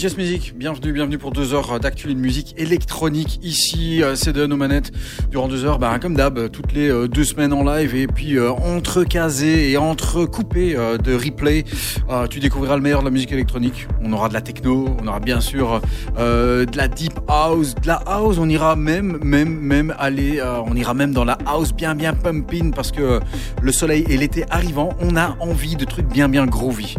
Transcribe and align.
Music, 0.00 0.54
bienvenue, 0.56 0.92
bienvenue 0.94 1.18
pour 1.18 1.30
deux 1.30 1.52
heures 1.52 1.78
d'actualité 1.78 2.18
de 2.18 2.24
musique 2.24 2.54
électronique. 2.56 3.38
Ici, 3.42 4.02
c'est 4.14 4.32
de 4.32 4.46
nos 4.46 4.56
manettes. 4.56 4.92
Durant 5.30 5.46
deux 5.46 5.66
heures, 5.66 5.78
bah, 5.78 5.98
comme 6.00 6.14
d'hab, 6.14 6.50
toutes 6.50 6.72
les 6.72 6.88
euh, 6.88 7.06
deux 7.06 7.24
semaines 7.24 7.52
en 7.52 7.62
live 7.62 7.94
et 7.94 8.06
puis 8.06 8.38
euh, 8.38 8.50
entrecasé 8.50 9.70
et 9.70 9.76
entrecoupé 9.76 10.74
euh, 10.74 10.96
de 10.96 11.12
replay, 11.12 11.66
euh, 12.08 12.26
tu 12.28 12.40
découvriras 12.40 12.76
le 12.76 12.82
meilleur 12.82 13.00
de 13.00 13.04
la 13.04 13.10
musique 13.10 13.30
électronique. 13.32 13.88
On 14.02 14.10
aura 14.14 14.30
de 14.30 14.34
la 14.34 14.40
techno, 14.40 14.88
on 15.02 15.06
aura 15.06 15.20
bien 15.20 15.42
sûr 15.42 15.82
euh, 16.18 16.64
de 16.64 16.78
la 16.78 16.88
deep 16.88 17.20
house, 17.28 17.74
de 17.74 17.86
la 17.86 18.02
house, 18.06 18.38
on 18.38 18.48
ira 18.48 18.76
même, 18.76 19.18
même, 19.22 19.54
même 19.60 19.94
aller, 19.98 20.42
on 20.66 20.74
ira 20.76 20.94
même 20.94 21.12
dans 21.12 21.24
la 21.24 21.36
house 21.44 21.74
bien, 21.74 21.94
bien 21.94 22.14
pumping 22.14 22.72
parce 22.72 22.90
que 22.90 23.20
le 23.60 23.72
soleil 23.72 24.06
et 24.08 24.16
l'été 24.16 24.46
arrivant, 24.48 24.94
on 25.00 25.14
a 25.16 25.36
envie 25.40 25.76
de 25.76 25.84
trucs 25.84 26.08
bien, 26.08 26.30
bien 26.30 26.46
groovy. 26.46 26.94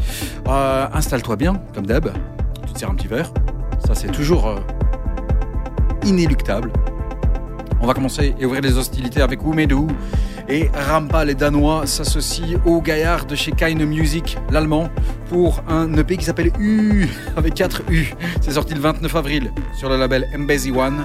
Installe-toi 0.46 1.36
bien, 1.36 1.60
comme 1.74 1.88
d'hab 1.88 2.12
tu 2.74 2.86
un 2.86 2.96
petit 2.96 3.08
verre. 3.08 3.32
Ça, 3.86 3.96
c'est 3.96 4.12
toujours 4.12 4.48
euh, 4.48 4.60
inéluctable. 6.06 6.72
On 7.82 7.88
va 7.88 7.94
commencer 7.94 8.36
et 8.40 8.46
ouvrir 8.46 8.62
les 8.62 8.78
hostilités 8.78 9.22
avec 9.22 9.44
Oumedu 9.44 9.88
et 10.48 10.70
Rampa, 10.74 11.26
les 11.26 11.34
Danois, 11.36 11.88
s'associent 11.88 12.60
aux 12.66 12.82
gaillards 12.82 13.26
de 13.26 13.36
chez 13.36 13.52
Kind 13.52 13.82
Music, 13.82 14.38
l'allemand, 14.52 14.90
pour 15.30 15.64
un 15.68 15.92
EP 15.98 16.18
qui 16.18 16.26
s'appelle 16.26 16.52
U, 16.60 17.08
avec 17.38 17.56
4 17.56 17.84
U. 17.90 18.14
C'est 18.42 18.52
sorti 18.52 18.74
le 18.74 18.82
29 18.82 19.16
avril 19.16 19.52
sur 19.74 19.90
le 19.90 19.98
label 19.98 20.28
Embassy 20.36 20.72
One 20.72 21.04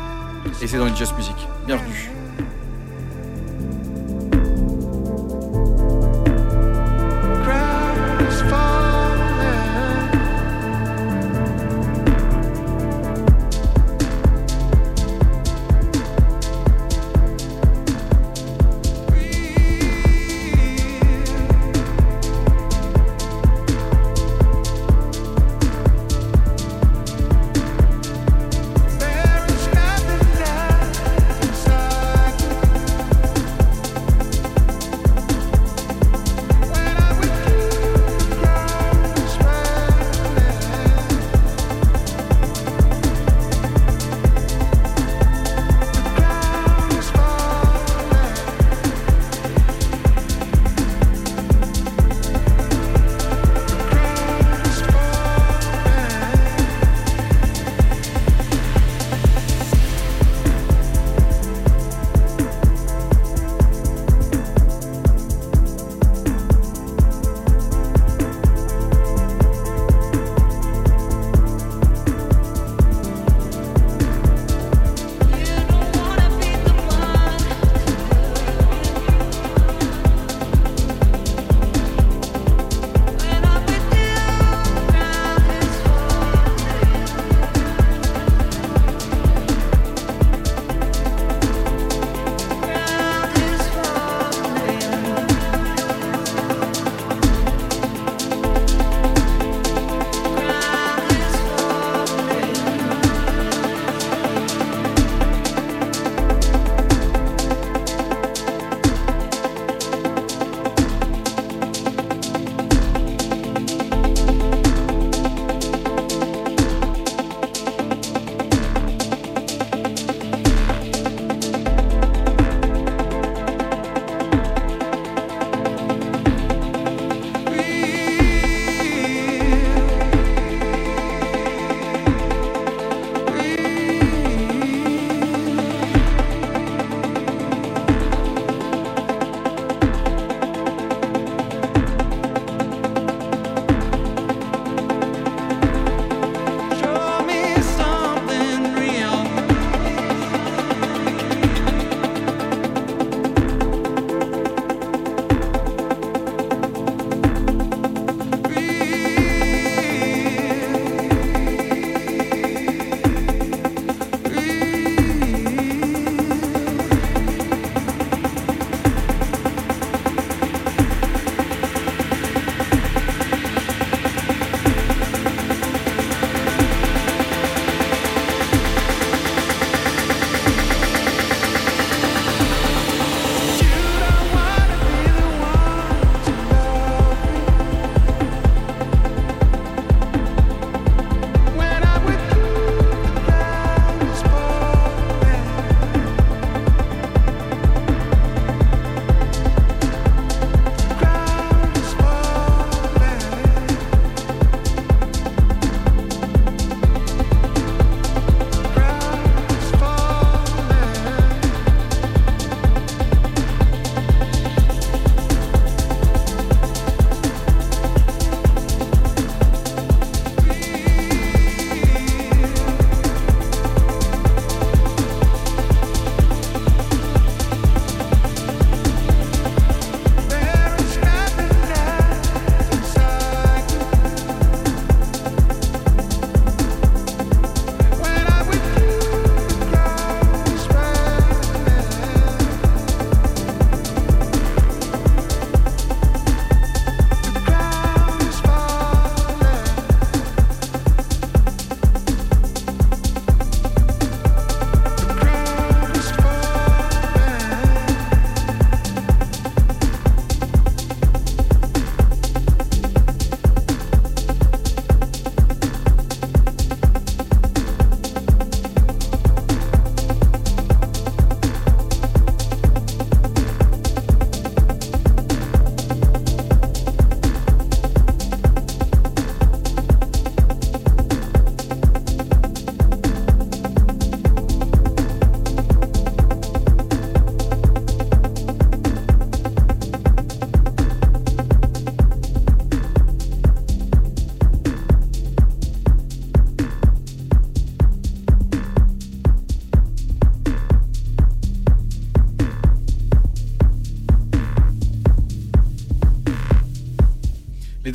et 0.62 0.66
c'est 0.66 0.78
dans 0.78 0.86
les 0.86 0.96
Just 0.96 1.16
Music. 1.16 1.36
Bienvenue. 1.66 2.15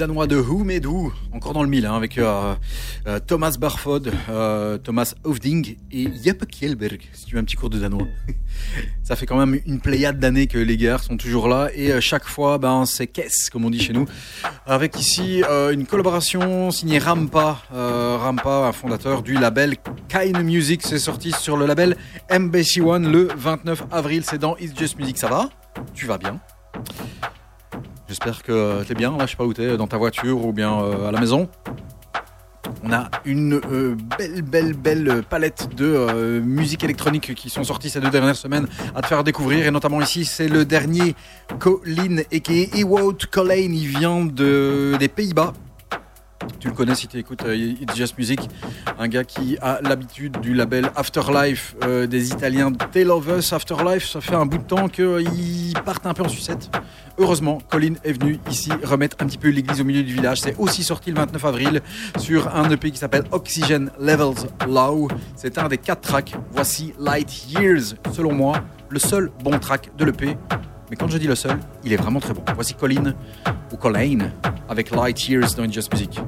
Danois 0.01 0.25
de 0.25 0.37
Who 0.37 0.63
Made 0.63 0.87
Who, 0.87 1.13
encore 1.31 1.53
dans 1.53 1.61
le 1.61 1.69
mille, 1.69 1.85
hein, 1.85 1.95
avec 1.95 2.17
euh, 2.17 2.55
euh, 3.05 3.19
Thomas 3.19 3.55
Barfod, 3.59 4.11
euh, 4.31 4.79
Thomas 4.79 5.13
Hofding 5.23 5.77
et 5.91 6.07
Jeppe 6.23 6.45
Kjellberg, 6.51 7.01
si 7.13 7.25
tu 7.25 7.35
veux 7.35 7.39
un 7.39 7.43
petit 7.43 7.55
cours 7.55 7.69
de 7.69 7.77
danois. 7.77 8.07
Ça 9.03 9.15
fait 9.15 9.27
quand 9.27 9.37
même 9.37 9.61
une 9.67 9.79
pléiade 9.79 10.17
d'années 10.17 10.47
que 10.47 10.57
les 10.57 10.75
gars 10.75 10.97
sont 10.97 11.17
toujours 11.17 11.47
là 11.47 11.69
et 11.75 12.01
chaque 12.01 12.25
fois, 12.25 12.57
ben, 12.57 12.87
c'est 12.87 13.05
caisse, 13.05 13.51
comme 13.51 13.63
on 13.63 13.69
dit 13.69 13.79
chez 13.79 13.93
nous. 13.93 14.07
Avec 14.65 14.99
ici 14.99 15.43
une 15.71 15.85
collaboration 15.85 16.71
signée 16.71 16.97
Rampa, 16.97 17.61
Rampa, 17.71 18.69
un 18.69 18.71
fondateur 18.71 19.21
du 19.21 19.35
label 19.35 19.75
Kind 20.09 20.43
Music. 20.43 20.81
C'est 20.83 20.97
sorti 20.97 21.31
sur 21.31 21.57
le 21.57 21.67
label 21.67 21.95
Embassy 22.31 22.81
One 22.81 23.11
le 23.11 23.29
29 23.35 23.83
avril. 23.91 24.23
C'est 24.25 24.39
dans 24.39 24.57
It's 24.57 24.75
Just 24.75 24.97
Music. 24.97 25.19
Ça 25.19 25.27
va? 25.27 25.49
Tu 25.93 26.07
vas 26.07 26.17
bien? 26.17 26.39
J'espère 28.23 28.43
que 28.43 28.83
t'es 28.83 28.93
bien, 28.93 29.17
là, 29.17 29.25
je 29.25 29.31
sais 29.31 29.35
pas 29.35 29.45
où 29.45 29.53
t'es, 29.53 29.77
dans 29.77 29.87
ta 29.87 29.97
voiture 29.97 30.45
ou 30.45 30.53
bien 30.53 30.79
euh, 30.79 31.09
à 31.09 31.11
la 31.11 31.19
maison. 31.19 31.49
On 32.83 32.91
a 32.93 33.09
une 33.25 33.55
euh, 33.55 33.95
belle, 34.15 34.43
belle, 34.43 34.73
belle 34.73 35.23
palette 35.27 35.69
de 35.75 35.85
euh, 35.85 36.39
musique 36.39 36.83
électronique 36.83 37.33
qui 37.33 37.49
sont 37.49 37.63
sorties 37.63 37.89
ces 37.89 37.99
deux 37.99 38.11
dernières 38.11 38.35
semaines 38.35 38.67
à 38.93 39.01
te 39.01 39.07
faire 39.07 39.23
découvrir. 39.23 39.65
Et 39.65 39.71
notamment 39.71 39.99
ici, 40.01 40.25
c'est 40.25 40.49
le 40.49 40.65
dernier 40.65 41.15
Colin, 41.57 42.19
a.k.a. 42.31 42.77
Ewout 42.77 43.17
Colleen. 43.31 43.73
Il 43.73 43.87
vient 43.87 44.23
de, 44.23 44.97
des 44.99 45.07
Pays-Bas. 45.07 45.53
Tu 46.59 46.67
le 46.67 46.75
connais 46.75 46.93
si 46.93 47.07
tu 47.07 47.17
écoutes 47.17 47.43
It's 47.47 47.95
Just 47.95 48.19
Music, 48.19 48.39
un 49.01 49.07
gars 49.07 49.23
qui 49.23 49.57
a 49.63 49.79
l'habitude 49.81 50.39
du 50.41 50.53
label 50.53 50.91
Afterlife 50.95 51.75
euh, 51.83 52.05
des 52.05 52.29
Italiens 52.29 52.71
Tale 52.71 53.09
of 53.09 53.27
Us. 53.35 53.51
Afterlife, 53.51 54.07
ça 54.07 54.21
fait 54.21 54.35
un 54.35 54.45
bout 54.45 54.59
de 54.59 54.63
temps 54.63 54.87
qu'ils 54.89 55.73
partent 55.83 56.05
un 56.05 56.13
peu 56.13 56.21
en 56.21 56.29
sucette. 56.29 56.69
Heureusement, 57.17 57.57
Colin 57.67 57.95
est 58.03 58.13
venu 58.13 58.39
ici 58.51 58.69
remettre 58.83 59.17
un 59.19 59.25
petit 59.25 59.39
peu 59.39 59.49
l'église 59.49 59.81
au 59.81 59.85
milieu 59.85 60.03
du 60.03 60.13
village. 60.13 60.41
C'est 60.41 60.55
aussi 60.59 60.83
sorti 60.83 61.09
le 61.09 61.15
29 61.15 61.45
avril 61.45 61.81
sur 62.19 62.55
un 62.55 62.69
EP 62.69 62.91
qui 62.91 62.99
s'appelle 62.99 63.23
Oxygen 63.31 63.89
Levels 63.99 64.47
Low. 64.67 65.07
C'est 65.35 65.57
un 65.57 65.67
des 65.67 65.79
quatre 65.79 66.01
tracks. 66.01 66.35
Voici 66.51 66.93
Light 66.99 67.47
Years, 67.49 67.95
selon 68.13 68.33
moi, 68.33 68.63
le 68.89 68.99
seul 68.99 69.31
bon 69.43 69.57
track 69.57 69.89
de 69.97 70.05
l'EP. 70.05 70.37
Mais 70.91 70.95
quand 70.95 71.07
je 71.07 71.17
dis 71.17 71.27
le 71.27 71.35
seul, 71.35 71.57
il 71.83 71.91
est 71.91 71.97
vraiment 71.97 72.19
très 72.19 72.35
bon. 72.35 72.43
Voici 72.53 72.75
Colin 72.75 73.15
ou 73.73 73.77
Colleen 73.77 74.31
avec 74.69 74.91
Light 74.91 75.27
Years 75.27 75.55
dans 75.55 75.67
Just 75.67 75.91
Music. 75.91 76.19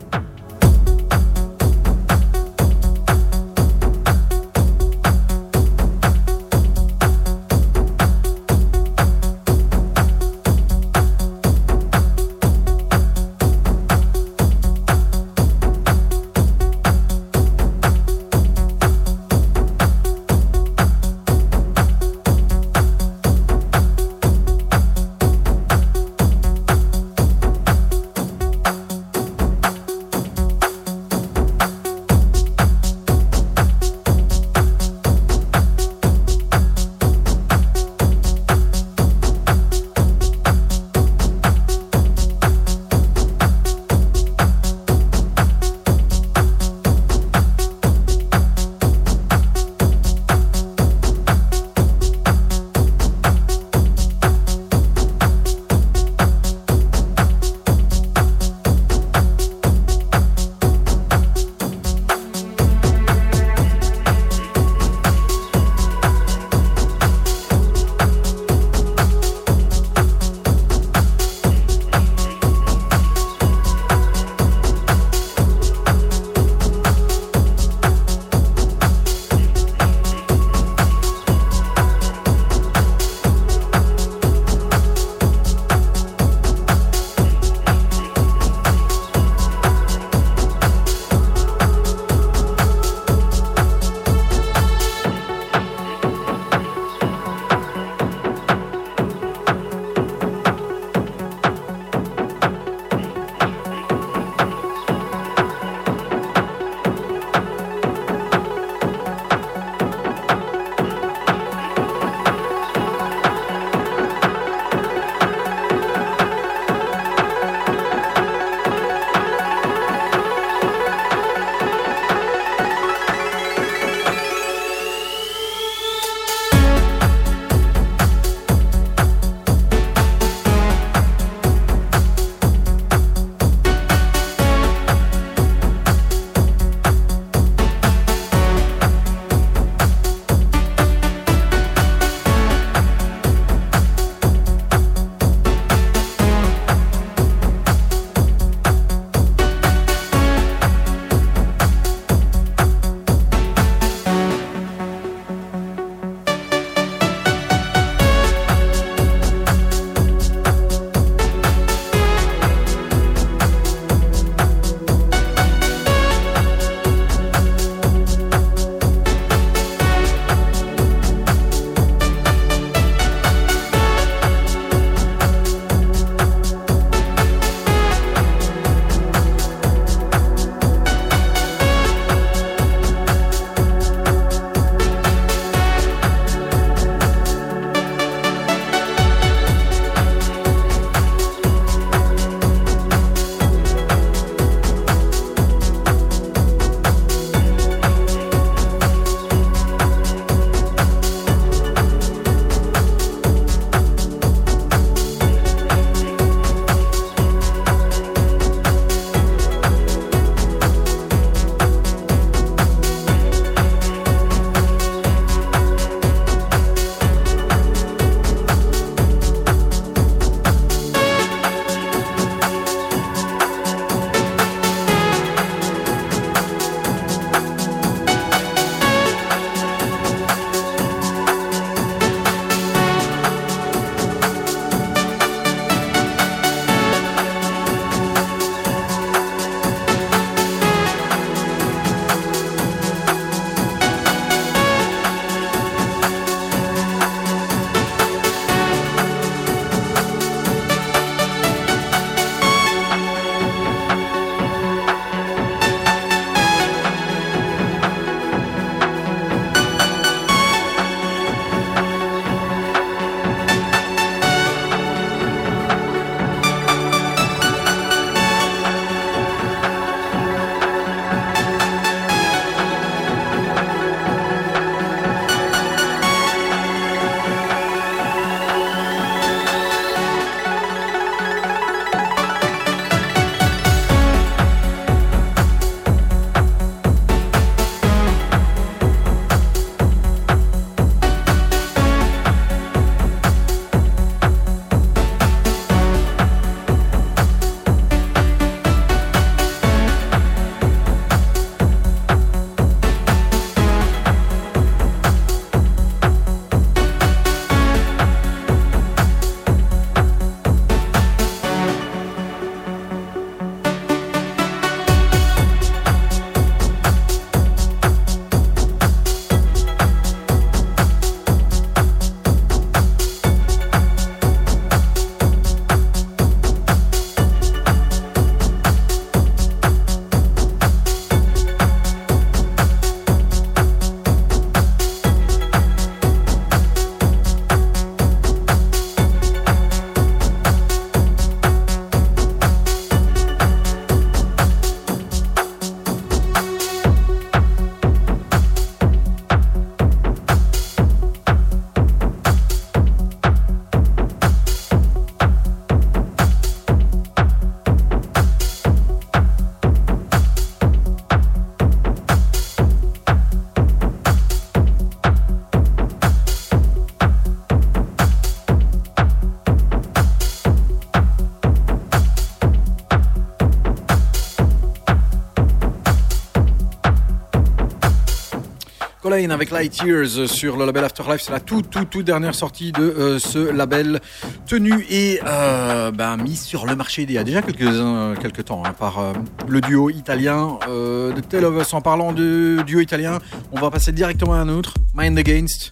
Avec 379.32 379.52
Light 379.52 379.82
Years 379.84 380.28
sur 380.28 380.58
le 380.58 380.66
label 380.66 380.84
Afterlife. 380.84 381.22
C'est 381.22 381.32
la 381.32 381.40
toute, 381.40 381.70
toute, 381.70 381.90
toute 381.90 382.06
dernière 382.06 382.36
sortie 382.36 382.74
de 382.74 382.82
euh, 382.82 383.20
ce 383.20 383.52
label 383.52 384.02
tenu 384.48 384.86
et 384.90 385.22
euh, 385.26 385.92
ben, 385.92 386.18
mis 386.18 386.36
sur 386.36 386.66
le 386.66 386.76
marché 386.76 387.04
il 387.04 387.12
y 387.12 387.18
a 387.18 387.24
déjà 387.24 387.42
quelques, 387.42 387.62
euh, 387.62 388.16
quelques 388.16 388.44
temps 388.46 388.64
hein, 388.66 388.74
par 388.78 389.14
le 389.48 389.62
duo 389.62 389.90
italien 389.90 390.60
de 390.68 391.22
Tell 391.22 391.46
of 391.46 391.62
Us. 391.62 391.74
En 391.74 391.80
parlant 391.80 392.12
de 392.12 392.64
duo 392.66 392.82
italien, 392.82 393.20
on 393.54 393.62
va 393.62 393.72
passer 393.72 393.94
directement 393.94 394.34
à 394.34 394.38
un 394.40 394.50
autre, 394.50 394.74
Mind 394.94 395.18
Against. 395.18 395.72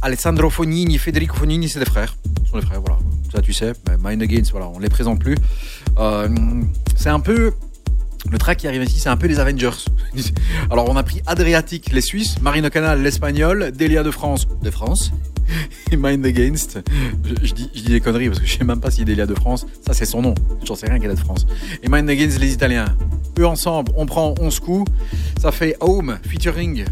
Alessandro 0.00 0.50
Fognini, 0.50 0.98
Federico 0.98 1.36
Fognini, 1.36 1.68
c'est 1.68 1.80
des 1.80 1.84
frères. 1.84 2.14
Ce 2.44 2.50
sont 2.50 2.58
des 2.58 2.66
frères, 2.66 2.80
voilà. 2.80 3.00
Ça, 3.32 3.40
tu 3.40 3.52
sais. 3.52 3.72
Mais 3.88 3.96
Mind 3.98 4.22
Against, 4.22 4.52
voilà, 4.52 4.68
on 4.68 4.78
les 4.78 4.88
présente 4.88 5.18
plus. 5.18 5.36
C'est 6.96 7.08
un 7.08 7.20
peu. 7.20 7.54
Le 8.30 8.38
track 8.38 8.58
qui 8.58 8.68
arrive 8.68 8.82
ici, 8.84 9.00
c'est 9.00 9.10
un 9.10 9.18
peu 9.18 9.26
les 9.26 9.38
Avengers. 9.38 9.70
Alors, 10.70 10.88
on 10.88 10.96
a 10.96 11.02
pris 11.02 11.20
Adriatic, 11.26 11.92
les 11.92 12.00
Suisses, 12.00 12.40
Marino 12.40 12.70
Canal, 12.70 13.02
l'Espagnol, 13.02 13.72
Delia 13.72 14.02
de 14.02 14.10
France, 14.10 14.46
de 14.62 14.70
France, 14.70 15.12
et 15.92 15.96
Mind 15.96 16.24
Against. 16.24 16.80
Je, 17.42 17.52
dis, 17.52 17.70
des 17.82 18.00
conneries 18.00 18.28
parce 18.28 18.40
que 18.40 18.46
je 18.46 18.58
sais 18.58 18.64
même 18.64 18.80
pas 18.80 18.90
si 18.90 19.04
Delia 19.04 19.26
de 19.26 19.34
France, 19.34 19.66
ça 19.86 19.92
c'est 19.92 20.06
son 20.06 20.22
nom. 20.22 20.34
J'en 20.64 20.74
sais 20.74 20.88
rien 20.88 20.98
qu'elle 20.98 21.10
est 21.10 21.16
de 21.16 21.20
France. 21.20 21.46
Et 21.82 21.88
Mind 21.88 22.08
Against, 22.08 22.40
les 22.40 22.52
Italiens. 22.52 22.86
Eux 23.38 23.46
ensemble, 23.46 23.92
on 23.96 24.06
prend 24.06 24.34
11 24.40 24.60
coups. 24.60 24.90
Ça 25.40 25.52
fait 25.52 25.76
Home 25.80 26.18
featuring 26.26 26.84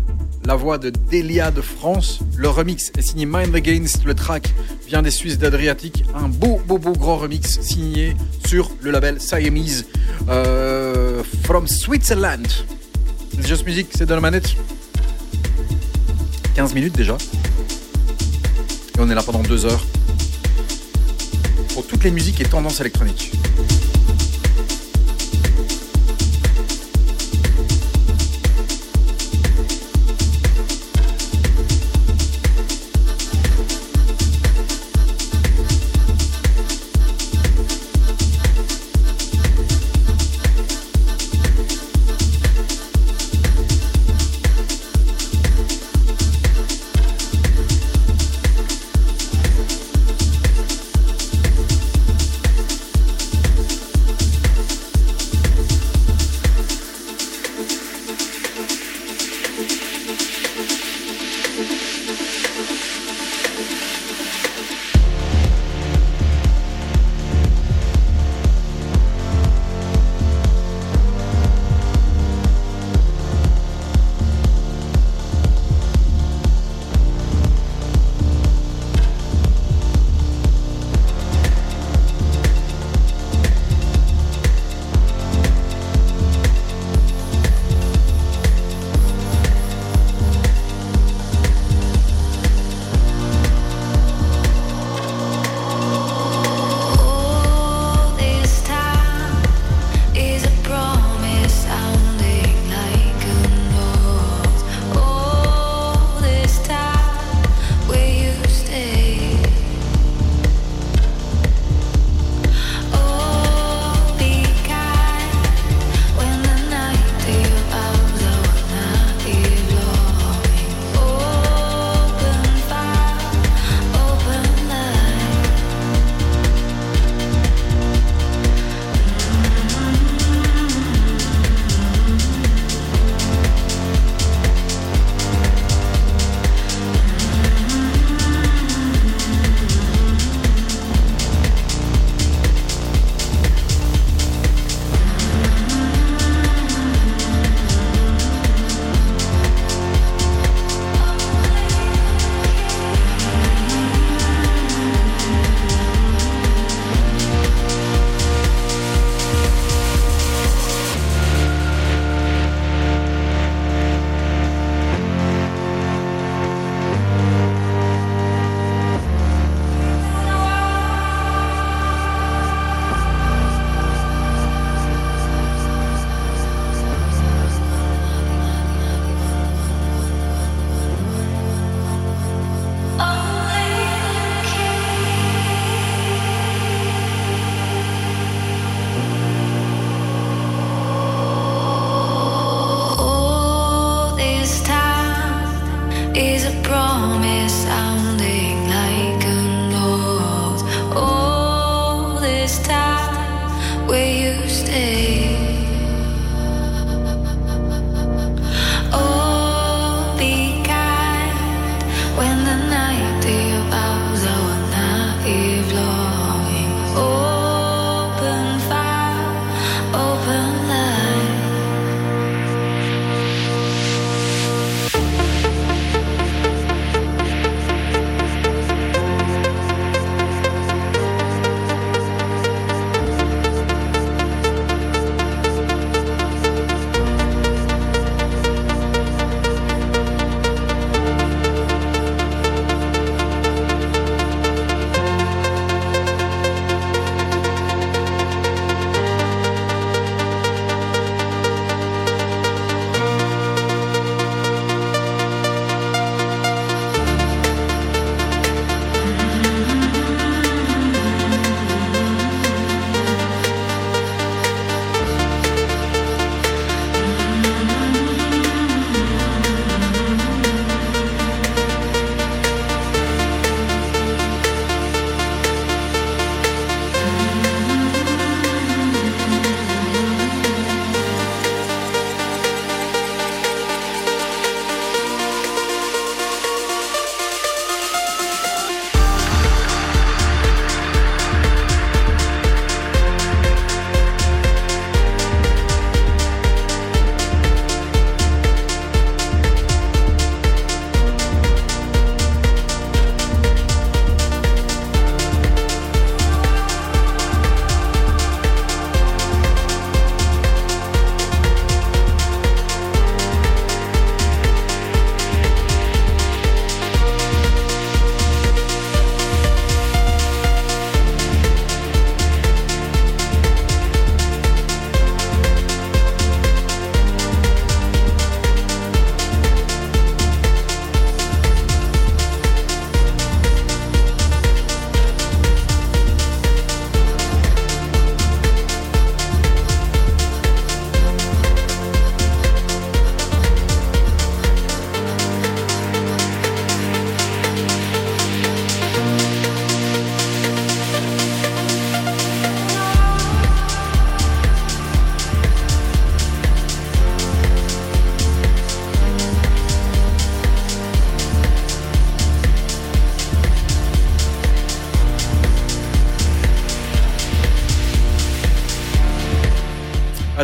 la 0.45 0.57
voix 0.57 0.79
de 0.79 0.91
Delia 0.91 1.51
de 1.51 1.61
France. 1.61 2.21
Le 2.37 2.49
remix 2.49 2.91
est 2.99 3.03
signé 3.03 3.27
Mind 3.27 3.55
Against. 3.55 4.05
Le 4.05 4.15
track 4.15 4.53
vient 4.87 5.03
des 5.03 5.11
Suisses 5.11 5.39
d'Adriatic. 5.39 6.05
Un 6.15 6.29
beau, 6.29 6.61
beau, 6.67 6.79
beau 6.79 6.93
grand 6.93 7.17
remix 7.17 7.61
signé 7.61 8.17
sur 8.47 8.71
le 8.81 8.91
label 8.91 9.21
Siamese 9.21 9.87
euh, 10.29 11.23
from 11.45 11.69
Switzerland. 11.69 12.49
Just 13.45 13.67
Music, 13.67 13.89
c'est 13.95 14.07
dans 14.07 14.15
la 14.15 14.21
manette. 14.21 14.55
15 16.55 16.75
minutes 16.75 16.97
déjà. 16.97 17.17
Et 18.97 19.01
on 19.01 19.11
est 19.11 19.15
là 19.15 19.23
pendant 19.23 19.43
deux 19.43 19.67
heures. 19.67 19.85
Pour 21.75 21.87
toutes 21.87 22.05
les 22.05 22.11
musiques 22.11 22.41
et 22.41 22.45
tendances 22.45 22.81
électroniques. 22.81 23.33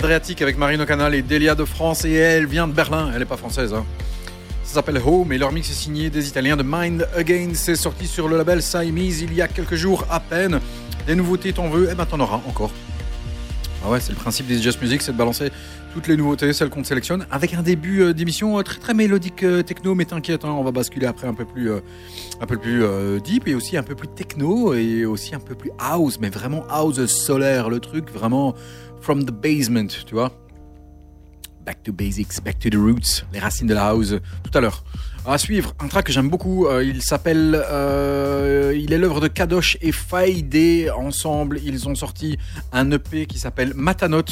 Adriatique 0.09 0.41
avec 0.41 0.57
Marino 0.57 0.87
Canal 0.87 1.15
et 1.15 1.21
Delia 1.21 1.55
de 1.55 1.67
France 1.67 2.07
et 2.07 2.15
elle 2.15 2.47
vient 2.47 2.67
de 2.67 2.73
Berlin, 2.73 3.11
elle 3.15 3.21
est 3.21 3.27
pas 3.27 3.37
française. 3.37 3.75
Hein. 3.75 3.85
Ça 4.65 4.77
s'appelle 4.77 4.99
Home 5.05 5.35
et 5.35 5.37
leur 5.37 5.53
mix 5.53 5.69
est 5.69 5.75
signé 5.75 6.09
des 6.09 6.27
Italiens 6.29 6.57
de 6.57 6.63
Mind 6.67 7.07
Again. 7.15 7.51
C'est 7.53 7.77
sorti 7.77 8.07
sur 8.07 8.27
le 8.27 8.39
label 8.39 8.63
Siamese 8.63 9.21
il 9.21 9.35
y 9.35 9.43
a 9.43 9.49
quelques 9.49 9.75
jours 9.75 10.07
à 10.09 10.19
peine. 10.19 10.61
Des 11.07 11.15
nouveautés 11.15 11.53
t'en 11.53 11.69
veux, 11.69 11.89
et 11.89 11.91
eh 11.93 11.95
ben 11.95 12.07
t'en 12.07 12.21
auras 12.21 12.41
encore. 12.49 12.71
Ah 13.85 13.91
ouais, 13.91 14.01
c'est 14.01 14.13
le 14.13 14.17
principe 14.17 14.47
des 14.47 14.63
Just 14.63 14.81
Music, 14.81 15.03
c'est 15.03 15.13
de 15.13 15.19
balancer 15.19 15.51
toutes 15.93 16.09
les 16.09 16.17
nouveautés, 16.17 16.53
celles 16.53 16.69
qu'on 16.69 16.85
sélectionne, 16.85 17.27
avec 17.31 17.55
un 17.55 17.63
début 17.63 18.03
euh, 18.03 18.13
d'émission 18.13 18.59
euh, 18.59 18.63
très 18.63 18.79
très 18.79 18.95
mélodique 18.95 19.43
euh, 19.43 19.63
techno, 19.63 19.95
mais 19.95 20.05
t'inquiète, 20.05 20.45
hein, 20.45 20.51
on 20.51 20.63
va 20.63 20.71
basculer 20.71 21.07
après 21.07 21.27
un 21.27 21.35
peu 21.35 21.45
plus, 21.45 21.71
un 21.73 22.47
peu 22.47 22.57
plus 22.57 22.85
deep 23.21 23.49
et 23.49 23.55
aussi 23.55 23.77
un 23.77 23.83
peu 23.83 23.95
plus 23.95 24.09
techno 24.09 24.75
et 24.75 25.05
aussi 25.05 25.35
un 25.35 25.41
peu 25.41 25.55
plus 25.55 25.71
house, 25.79 26.19
mais 26.21 26.31
vraiment 26.31 26.65
house 26.69 27.05
solaire, 27.07 27.69
le 27.69 27.81
truc 27.81 28.11
vraiment 28.11 28.55
from 29.09 29.25
the 29.25 29.31
basement, 29.31 29.89
tu 30.05 30.13
vois. 30.13 30.31
Back 31.65 31.83
to 31.83 31.93
basics, 31.95 32.41
back 32.41 32.59
to 32.59 32.69
the 32.69 32.75
roots, 32.75 33.25
les 33.33 33.39
racines 33.39 33.67
de 33.67 33.73
la 33.73 33.87
house, 33.87 34.15
tout 34.43 34.59
à 34.59 34.61
l'heure. 34.61 34.85
À 35.25 35.39
suivre, 35.39 35.73
un 35.81 35.89
track 35.89 36.05
que 36.05 36.13
j'aime 36.13 36.29
beaucoup, 36.29 36.67
il 36.83 37.01
s'appelle, 37.01 37.55
il 38.75 38.93
est 38.93 38.99
l'œuvre 38.99 39.23
de 39.23 39.29
Kadosh 39.29 39.79
et 39.81 39.93
Faide 39.93 40.91
ensemble. 40.95 41.59
Ils 41.65 41.89
ont 41.89 41.95
sorti 41.95 42.37
un 42.71 42.91
EP 42.91 43.25
qui 43.25 43.39
s'appelle 43.39 43.73
Matanot. 43.75 44.25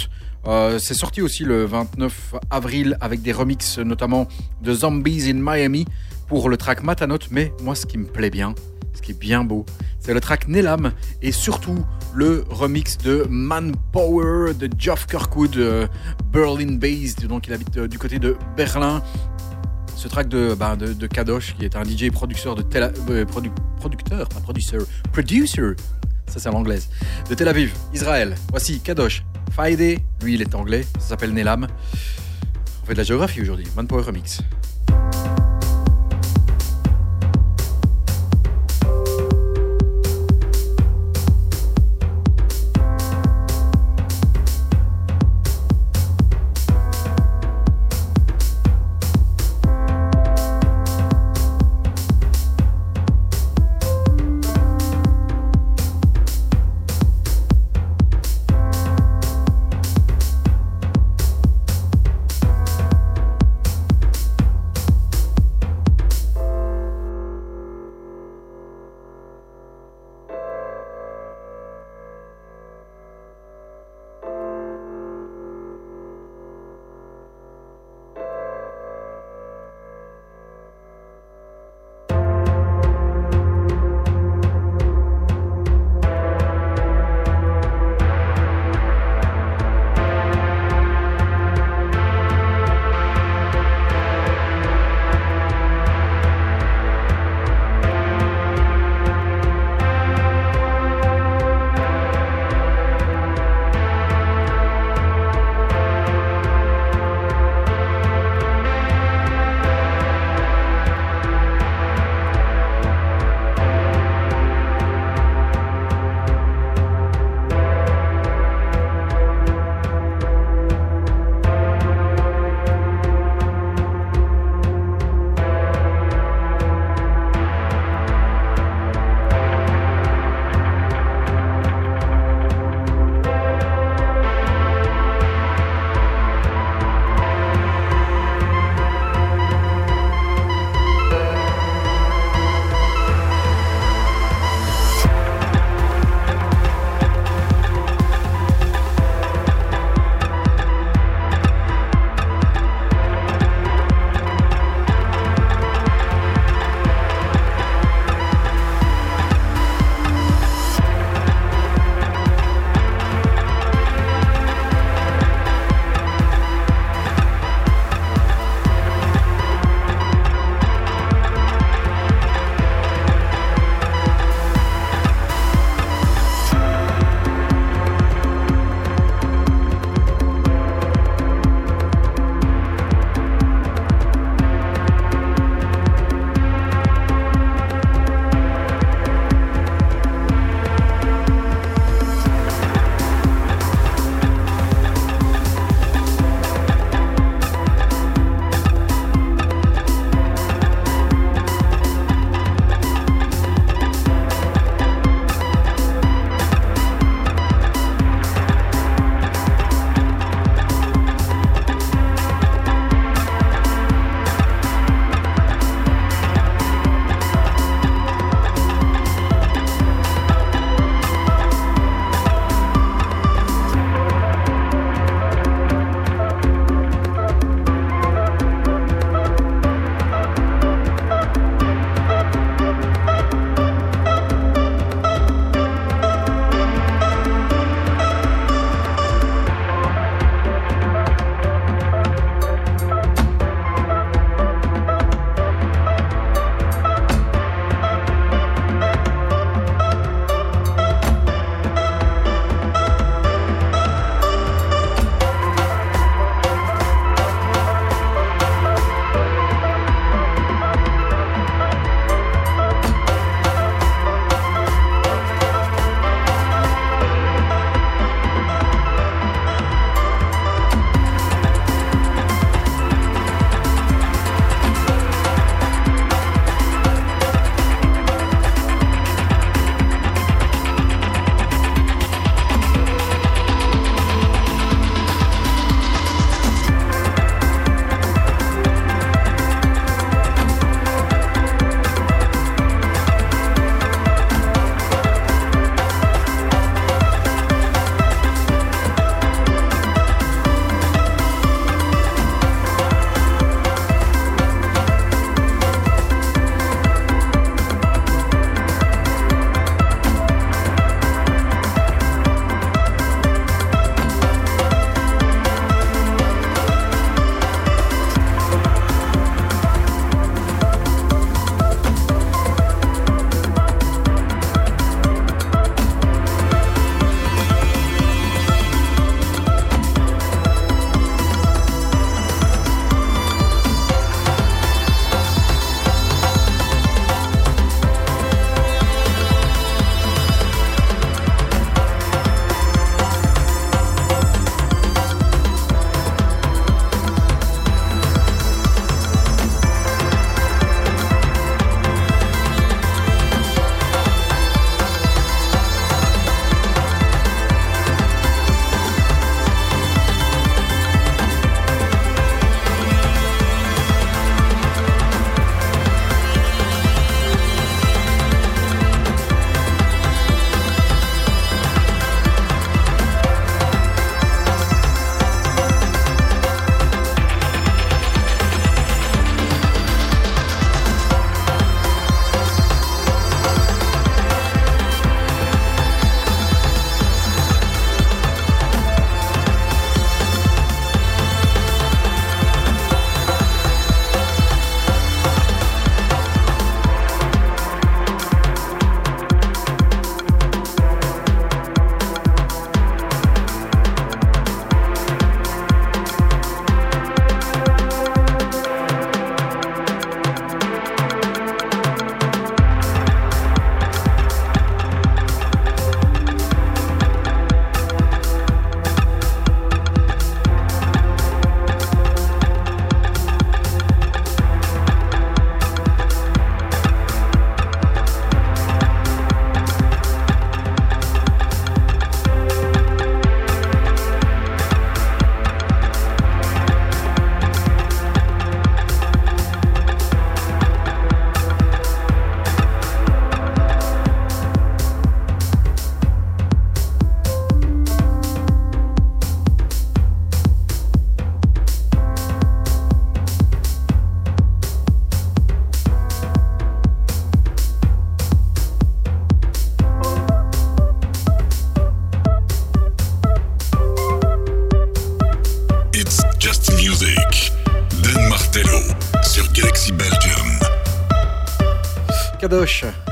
Euh, 0.47 0.79
c'est 0.79 0.93
sorti 0.93 1.23
aussi 1.23 1.45
le 1.45 1.65
29 1.65 2.35
avril 2.51 2.99
avec 3.01 3.23
des 3.23 3.33
remixes 3.33 3.79
notamment 3.79 4.29
de 4.63 4.75
Zombies 4.75 5.31
in 5.31 5.41
Miami 5.41 5.87
pour 6.29 6.49
le 6.49 6.57
track 6.57 6.83
Matanot. 6.83 7.19
Mais 7.31 7.53
moi, 7.63 7.75
ce 7.75 7.87
qui 7.87 7.99
me 7.99 8.07
plaît 8.07 8.31
bien, 8.31 8.55
ce 8.95 9.03
qui 9.03 9.13
est 9.13 9.19
bien 9.19 9.45
beau, 9.45 9.65
c'est 10.01 10.15
le 10.15 10.21
track 10.21 10.49
Nelam 10.49 10.93
et 11.23 11.33
surtout 11.33 11.85
le 12.15 12.45
remix 12.49 12.97
de 12.99 13.27
Manpower 13.29 14.55
de 14.55 14.71
Geoff 14.79 15.07
Kirkwood, 15.07 15.57
euh, 15.57 15.87
Berlin 16.33 16.77
based, 16.77 17.27
donc 17.27 17.47
il 17.47 17.53
habite 17.53 17.77
euh, 17.77 17.89
du 17.89 17.99
côté 17.99 18.19
de 18.19 18.37
Berlin. 18.57 19.03
Ce 19.97 20.09
track 20.09 20.29
de, 20.29 20.55
bah, 20.55 20.77
Kadosh, 21.13 21.57
qui 21.57 21.65
est 21.65 21.75
un 21.75 21.83
DJ 21.83 22.11
producteur 22.11 22.55
de 22.55 22.63
tel, 22.63 22.93
producteur, 23.79 24.29
pas 24.29 24.41
producer, 24.41 24.79
ça 26.27 26.39
c'est 26.39 26.51
l'anglaise, 26.51 26.89
de 27.31 27.35
Tel 27.35 27.49
Aviv, 27.49 27.73
Israël. 27.95 28.35
Voici 28.51 28.81
Kadosh, 28.81 29.25
Faide, 29.55 29.99
lui 30.23 30.35
il 30.35 30.43
est 30.43 30.55
anglais, 30.55 30.85
ça 30.99 31.09
s'appelle 31.09 31.33
Nelam. 31.33 31.67
On 32.83 32.87
fait 32.87 32.93
de 32.93 32.99
la 32.99 33.05
géographie 33.05 33.41
aujourd'hui, 33.41 33.67
Manpower 33.75 34.03
Remix. 34.03 34.43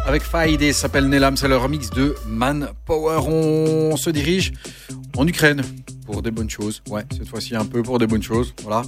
Avec 0.07 0.23
Faïd 0.23 0.73
s'appelle 0.73 1.09
Nelam, 1.09 1.37
c'est 1.37 1.49
le 1.49 1.57
remix 1.57 1.91
de 1.91 2.15
Manpower. 2.29 3.19
On 3.27 3.97
se 3.97 4.09
dirige 4.11 4.53
en 5.17 5.27
Ukraine 5.27 5.63
pour 6.07 6.23
des 6.23 6.31
bonnes 6.31 6.49
choses. 6.49 6.83
Ouais, 6.89 7.03
cette 7.11 7.27
fois-ci 7.27 7.57
un 7.57 7.65
peu 7.65 7.83
pour 7.83 7.99
des 7.99 8.07
bonnes 8.07 8.23
choses. 8.23 8.55
Voilà. 8.63 8.83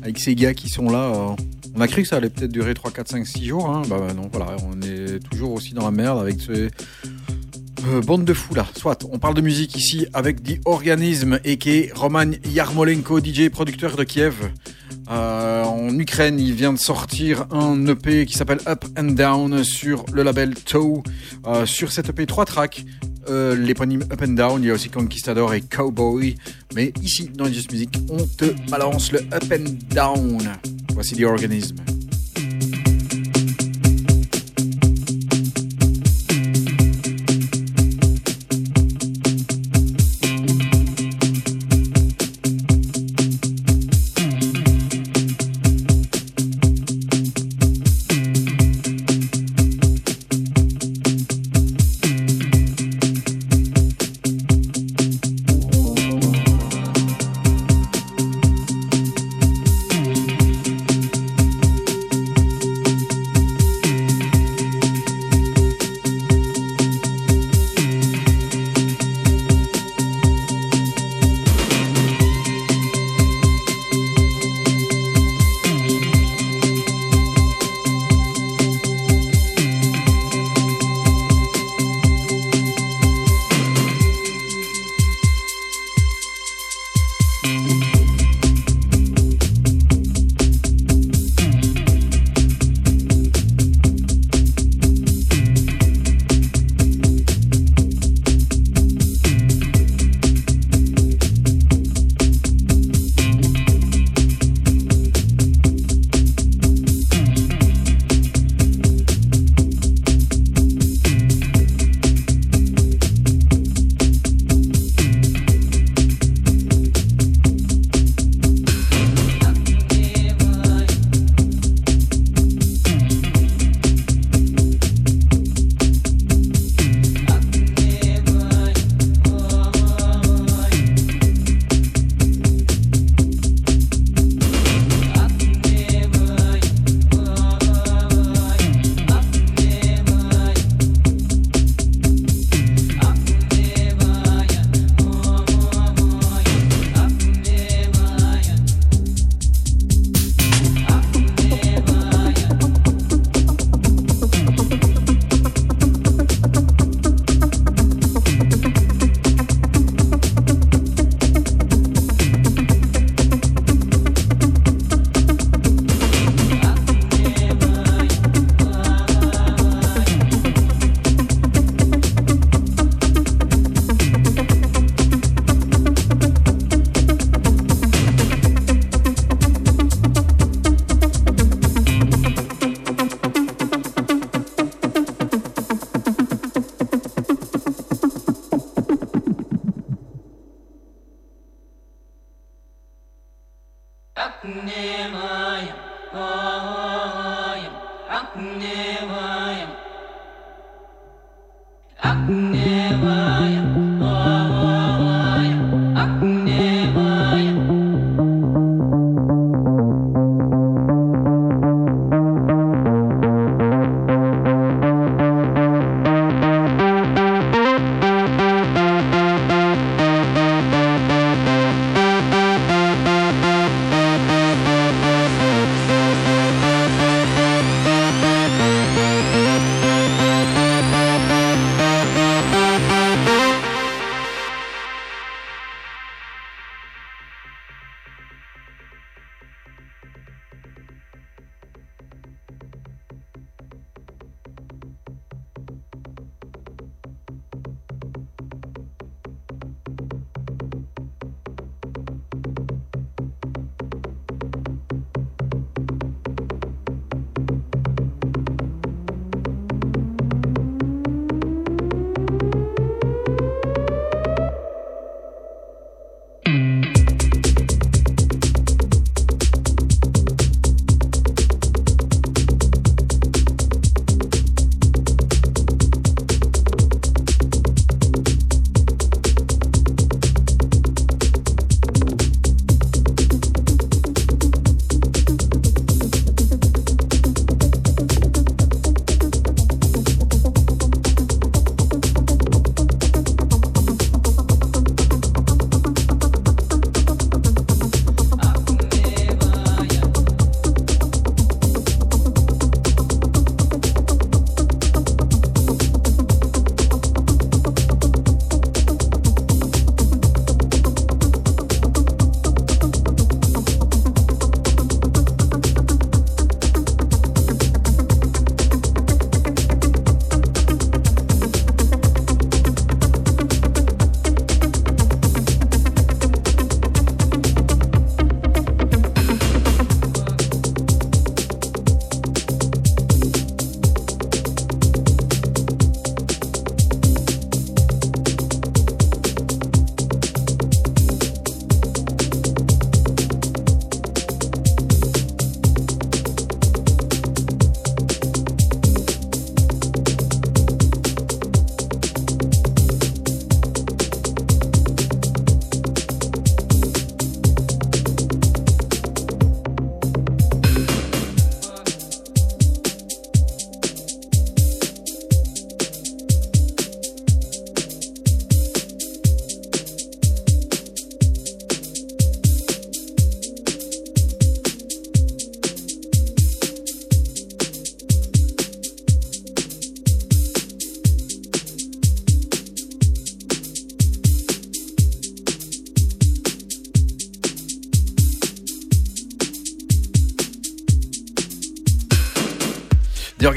Avec 0.00 0.18
ces 0.20 0.34
gars 0.34 0.54
qui 0.54 0.70
sont 0.70 0.88
là. 0.88 1.12
euh, 1.12 1.36
on 1.74 1.82
a 1.82 1.86
cru 1.86 2.00
que 2.00 2.08
ça 2.08 2.16
allait 2.16 2.30
peut-être 2.30 2.50
durer 2.50 2.72
3, 2.72 2.92
4, 2.92 3.08
5, 3.08 3.26
6 3.26 3.44
jours. 3.44 3.68
Hein. 3.68 3.82
Bah, 3.88 3.98
bah 3.98 4.14
non, 4.14 4.30
voilà, 4.32 4.56
on 4.64 4.80
est 4.80 5.18
toujours 5.30 5.52
aussi 5.52 5.74
dans 5.74 5.84
la 5.84 5.90
merde 5.90 6.18
avec 6.18 6.40
ces 6.40 6.70
euh, 7.88 8.00
bandes 8.00 8.24
de 8.24 8.32
fous 8.32 8.54
là. 8.54 8.66
Soit, 8.74 9.04
on 9.12 9.18
parle 9.18 9.34
de 9.34 9.42
musique 9.42 9.76
ici 9.76 10.06
avec 10.14 10.42
The 10.42 10.60
Organism 10.64 11.40
et 11.44 11.58
qui 11.58 11.70
est 11.72 11.92
Roman 11.94 12.30
Yarmolenko, 12.50 13.20
DJ 13.20 13.50
producteur 13.50 13.96
de 13.96 14.04
Kiev. 14.04 14.50
Euh, 15.10 15.64
en 15.64 15.98
Ukraine, 15.98 16.38
il 16.38 16.52
vient 16.52 16.72
de 16.72 16.78
sortir 16.78 17.46
un 17.50 17.86
EP 17.86 18.26
qui 18.26 18.34
s'appelle 18.34 18.60
Up 18.66 18.84
and 18.96 19.12
Down 19.12 19.64
sur 19.64 20.04
le 20.12 20.22
label 20.22 20.54
Toe. 20.54 21.02
Euh, 21.46 21.66
sur 21.66 21.92
cet 21.92 22.10
EP, 22.10 22.26
trois 22.26 22.44
tracks. 22.44 22.84
Euh, 23.28 23.54
L'éponyme 23.54 24.02
Up 24.10 24.22
and 24.22 24.32
Down, 24.32 24.62
il 24.62 24.68
y 24.68 24.70
a 24.70 24.74
aussi 24.74 24.88
Conquistador 24.88 25.52
et 25.54 25.60
Cowboy. 25.60 26.36
Mais 26.74 26.92
ici, 27.02 27.30
dans 27.34 27.46
Just 27.46 27.72
Music, 27.72 27.90
on 28.10 28.24
te 28.26 28.46
balance 28.70 29.12
le 29.12 29.20
Up 29.32 29.52
and 29.52 29.94
Down. 29.94 30.38
Voici 30.94 31.14
The. 31.14 31.97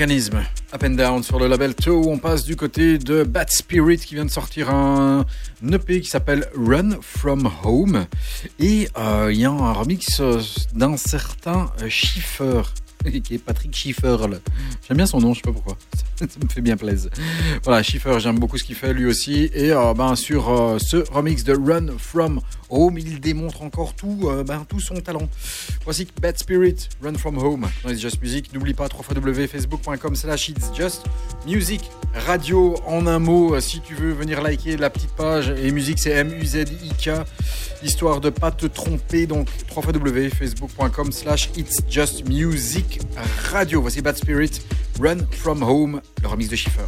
Up 0.01 0.83
and 0.83 0.95
Down 0.95 1.21
sur 1.21 1.37
le 1.37 1.47
label 1.47 1.75
Toe. 1.75 2.07
On 2.07 2.17
passe 2.17 2.43
du 2.43 2.55
côté 2.55 2.97
de 2.97 3.21
Bad 3.21 3.51
Spirit 3.51 3.99
qui 3.99 4.15
vient 4.15 4.25
de 4.25 4.31
sortir 4.31 4.71
un 4.71 5.27
EP 5.71 6.01
qui 6.01 6.09
s'appelle 6.09 6.47
Run 6.55 6.97
From 7.01 7.47
Home. 7.63 8.07
Et 8.57 8.89
euh, 8.97 9.29
il 9.31 9.39
y 9.39 9.45
a 9.45 9.51
un 9.51 9.73
remix 9.73 10.19
euh, 10.19 10.41
d'un 10.73 10.97
certain 10.97 11.71
Schiffer 11.87 12.63
qui 13.23 13.35
est 13.35 13.37
Patrick 13.37 13.75
Schiffer. 13.75 14.17
J'aime 14.87 14.97
bien 14.97 15.05
son 15.05 15.19
nom, 15.19 15.33
je 15.33 15.39
sais 15.39 15.43
pas 15.43 15.51
pourquoi. 15.51 15.77
Ça, 16.15 16.25
me 16.43 16.49
fait 16.49 16.61
bien 16.61 16.77
plaisir. 16.77 17.11
Voilà, 17.63 17.83
Schiffer, 17.83 18.19
j'aime 18.19 18.39
beaucoup 18.39 18.57
ce 18.57 18.63
qu'il 18.63 18.75
fait 18.75 18.93
lui 18.93 19.05
aussi. 19.05 19.49
Et 19.53 19.71
euh, 19.71 19.93
ben, 19.93 20.15
sur 20.15 20.49
euh, 20.49 20.79
ce 20.79 20.97
remix 21.11 21.43
de 21.43 21.53
Run 21.53 21.97
From 21.99 22.41
Home, 22.69 22.97
il 22.97 23.19
démontre 23.19 23.61
encore 23.61 23.93
tout, 23.93 24.31
ben, 24.47 24.65
tout 24.67 24.79
son 24.79 24.95
talent. 24.95 25.29
Voici 25.91 26.07
Bad 26.21 26.37
Spirit, 26.37 26.87
Run 27.03 27.15
From 27.15 27.37
Home 27.37 27.67
dans 27.83 27.89
It's 27.89 27.99
Just 27.99 28.21
Music. 28.21 28.53
N'oublie 28.53 28.73
pas 28.73 28.87
www.facebook.com 28.87 30.15
slash 30.15 30.47
It's 30.47 30.71
Just 30.73 31.05
Music 31.45 31.81
Radio 32.13 32.77
en 32.87 33.07
un 33.07 33.19
mot. 33.19 33.59
Si 33.59 33.81
tu 33.81 33.93
veux 33.93 34.13
venir 34.13 34.41
liker 34.41 34.77
la 34.77 34.89
petite 34.89 35.11
page 35.17 35.49
et 35.49 35.69
musique, 35.69 35.99
c'est 35.99 36.11
M-U-Z-I-K 36.11 37.09
histoire 37.83 38.21
de 38.21 38.29
pas 38.29 38.51
te 38.51 38.67
tromper. 38.67 39.27
Donc 39.27 39.49
www.facebook.com 39.75 41.11
slash 41.11 41.49
It's 41.57 41.81
Just 41.89 42.25
Music 42.25 43.01
Radio. 43.51 43.81
Voici 43.81 44.01
Bad 44.01 44.15
Spirit, 44.15 44.61
Run 44.97 45.17
From 45.29 45.61
Home, 45.61 45.99
le 46.21 46.27
remix 46.29 46.47
de 46.47 46.55
Schiffer. 46.55 46.85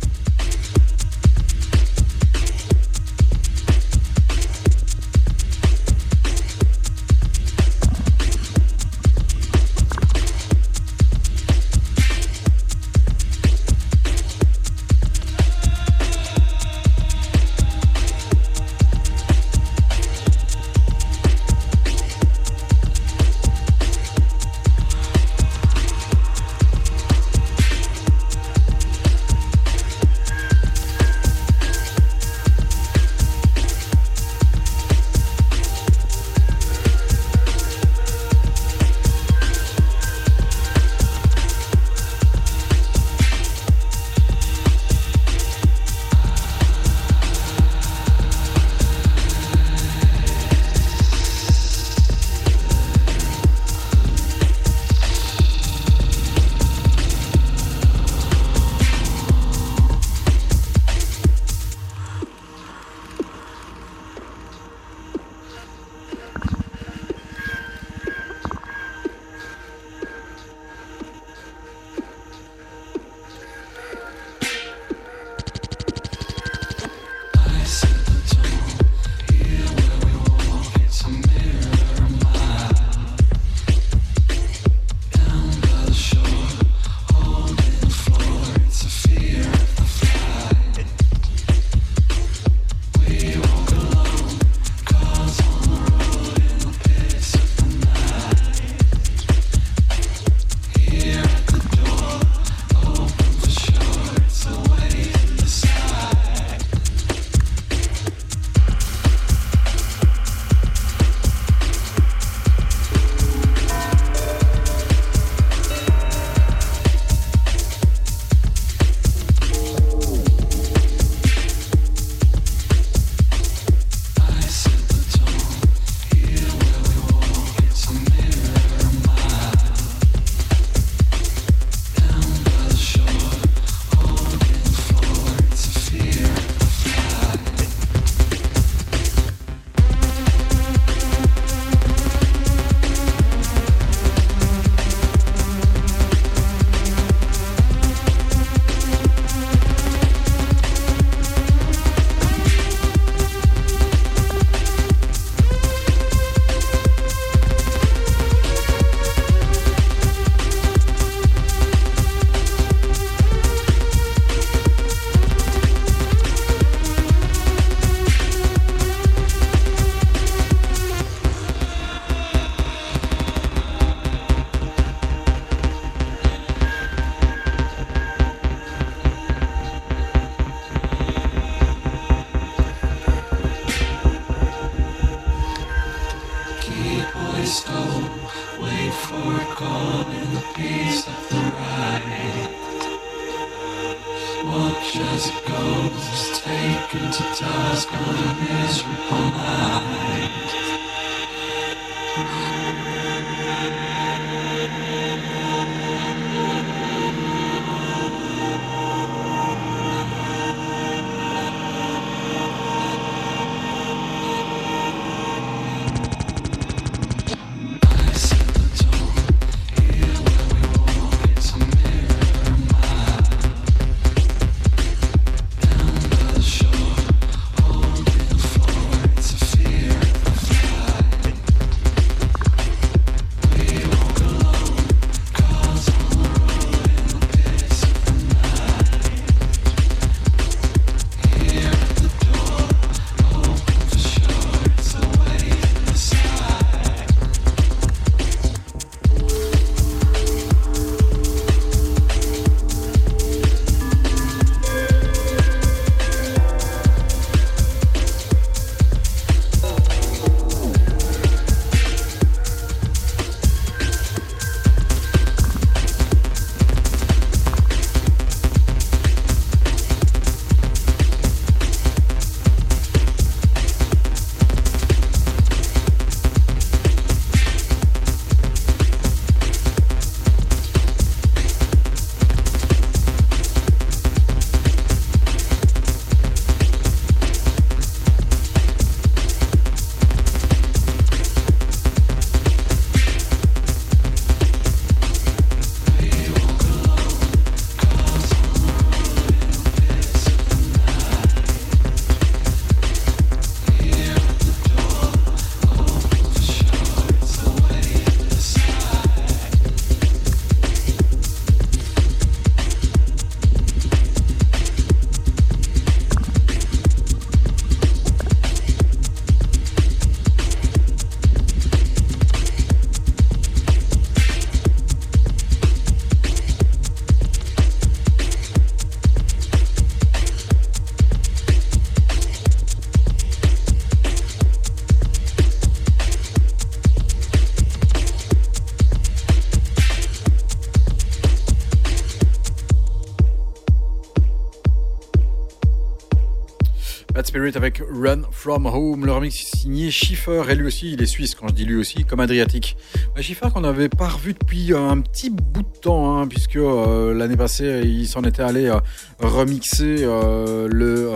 Avec 347.43 347.81
Run 347.91 348.21
From 348.31 348.65
Home. 348.65 349.05
Le 349.05 349.11
remix 349.11 349.35
signé 349.35 349.91
Schiffer. 349.91 350.43
Et 350.49 350.55
lui 350.55 350.65
aussi, 350.65 350.93
il 350.93 351.01
est 351.01 351.05
suisse 351.05 351.35
quand 351.35 351.49
je 351.49 351.53
dis 351.53 351.65
lui 351.65 351.75
aussi, 351.75 352.05
comme 352.05 352.21
Adriatique. 352.21 352.77
Schiffer 353.19 353.47
qu'on 353.53 353.59
n'avait 353.59 353.89
pas 353.89 354.07
revu 354.07 354.33
depuis 354.33 354.73
un 354.73 355.01
petit 355.01 355.29
bout 355.29 355.61
de 355.61 355.79
temps, 355.81 356.17
hein, 356.17 356.27
puisque 356.27 356.55
euh, 356.55 357.13
l'année 357.13 357.35
passée, 357.35 357.81
il 357.83 358.07
s'en 358.07 358.23
était 358.23 358.43
allé 358.43 358.67
euh, 358.67 358.79
remixer 359.19 359.97
euh, 359.99 360.69
le 360.71 361.11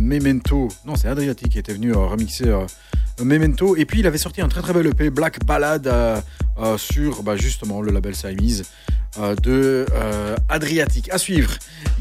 Memento. 0.00 0.68
Non, 0.86 0.96
c'est 0.96 1.08
Adriatique 1.08 1.50
qui 1.50 1.58
était 1.58 1.74
venu 1.74 1.92
remixer 1.92 2.50
Memento. 3.22 3.76
Et 3.76 3.84
puis, 3.84 4.00
il 4.00 4.06
avait 4.06 4.16
sorti 4.16 4.40
un 4.40 4.48
très 4.48 4.62
très 4.62 4.72
bel 4.72 4.86
EP, 4.86 5.10
Black 5.10 5.44
Ballad, 5.44 5.92
sur 6.78 7.22
bah, 7.22 7.36
justement 7.36 7.82
le 7.82 7.92
label 7.92 8.14
Siamese. 8.14 8.64
De 9.42 9.84
Adriatique. 10.48 11.10
À 11.12 11.18
suivre, 11.18 11.52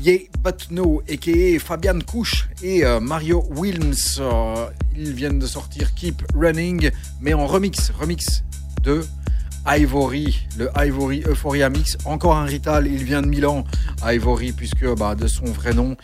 Ye 0.01 0.29
But 0.43 0.67
No, 0.69 1.01
a.k.a. 1.09 1.59
Fabian 1.59 1.99
Couch 1.99 2.47
et 2.61 2.85
euh, 2.85 2.99
Mario 2.99 3.43
Wilms. 3.55 4.21
ils 4.95 5.13
viennent 5.13 5.39
de 5.39 5.47
sortir 5.47 5.93
Keep 5.95 6.23
Running, 6.35 6.91
mais 7.19 7.33
en 7.33 7.47
remix, 7.47 7.91
remix 7.99 8.43
de 8.83 9.03
Ivory, 9.65 10.47
le 10.57 10.69
Ivory 10.77 11.23
Euphoria 11.27 11.69
Mix. 11.69 11.97
Encore 12.05 12.35
un 12.35 12.45
Rital, 12.45 12.87
il 12.87 13.03
vient 13.03 13.21
de 13.21 13.27
Milan, 13.27 13.65
Ivory, 14.03 14.53
puisque 14.53 14.85
bah, 14.95 15.15
de 15.15 15.27
son 15.27 15.45
vrai 15.45 15.73
nom, 15.73 15.97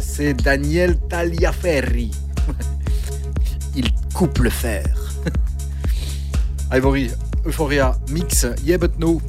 c'est 0.00 0.34
Daniel 0.34 0.98
Tagliaferri. 1.08 2.10
il 3.76 3.88
coupe 4.12 4.38
le 4.38 4.50
fer. 4.50 4.86
Ivory 6.72 7.10
Euphoria 7.46 7.96
Mix, 8.10 8.46
Yeah 8.64 8.76
But 8.76 8.98
No, 8.98 9.22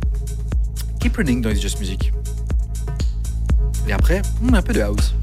Keep 1.00 1.18
Running 1.18 1.42
dans 1.42 1.50
It's 1.50 1.62
Just 1.62 1.80
Music. 1.80 2.12
Et 3.88 3.94
après, 3.94 4.22
on 4.44 4.54
a 4.54 4.58
un 4.58 4.62
peu 4.62 4.74
de 4.74 4.82
house. 4.82 5.14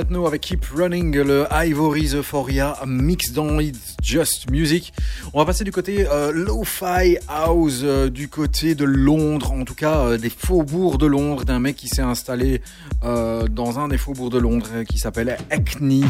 Maintenant 0.00 0.24
avec 0.24 0.40
Keep 0.40 0.64
Running, 0.74 1.14
le 1.14 1.46
Ivory's 1.52 2.14
Euphoria 2.14 2.74
mix 2.86 3.32
dans 3.32 3.60
It's 3.60 3.96
Just 4.02 4.50
Music. 4.50 4.94
On 5.34 5.40
va 5.40 5.44
passer 5.44 5.62
du 5.62 5.72
côté 5.72 6.06
euh, 6.08 6.32
Lo-Fi 6.32 7.18
House, 7.28 7.82
euh, 7.82 8.08
du 8.08 8.28
côté 8.28 8.74
de 8.74 8.86
Londres, 8.86 9.52
en 9.52 9.64
tout 9.64 9.74
cas 9.74 9.98
euh, 9.98 10.16
des 10.16 10.30
faubourgs 10.30 10.96
de 10.96 11.04
Londres, 11.04 11.44
d'un 11.44 11.58
mec 11.58 11.76
qui 11.76 11.88
s'est 11.88 12.00
installé 12.00 12.62
dans 13.02 13.78
un 13.78 13.88
des 13.88 13.96
faubourgs 13.96 14.30
de 14.30 14.38
Londres 14.38 14.84
qui 14.86 14.98
s'appelle 14.98 15.36
Hackney. 15.50 16.04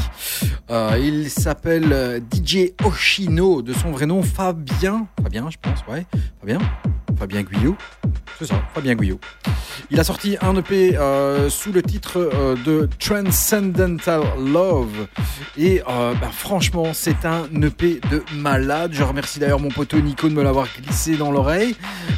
Il 0.98 1.30
s'appelle 1.30 2.20
DJ 2.32 2.72
Oshino, 2.84 3.62
de 3.62 3.72
son 3.72 3.92
vrai 3.92 4.06
nom 4.06 4.22
Fabien. 4.22 5.06
Fabien, 5.22 5.48
je 5.50 5.56
pense, 5.60 5.80
ouais. 5.88 6.04
Fabien? 6.40 6.58
Fabien 7.16 7.42
Guyot. 7.42 7.76
C'est 8.38 8.46
ça, 8.46 8.60
Fabien 8.74 8.96
Guyot. 8.96 9.20
Il 9.90 10.00
a 10.00 10.04
sorti 10.04 10.36
un 10.40 10.56
EP 10.56 10.98
sous 11.48 11.72
le 11.72 11.82
titre 11.82 12.56
de 12.64 12.88
Transcendental 13.80 14.22
Love. 14.38 15.06
Et 15.56 15.80
euh, 15.88 16.12
bah, 16.20 16.28
franchement, 16.30 16.88
c'est 16.92 17.24
un 17.24 17.44
EP 17.62 18.00
de 18.10 18.22
malade. 18.34 18.90
Je 18.92 19.02
remercie 19.02 19.38
d'ailleurs 19.38 19.60
mon 19.60 19.70
poteau 19.70 19.98
Nico 20.00 20.28
de 20.28 20.34
me 20.34 20.42
l'avoir 20.42 20.66
glissé 20.82 21.16
dans 21.16 21.30
l'oreille. 21.30 21.74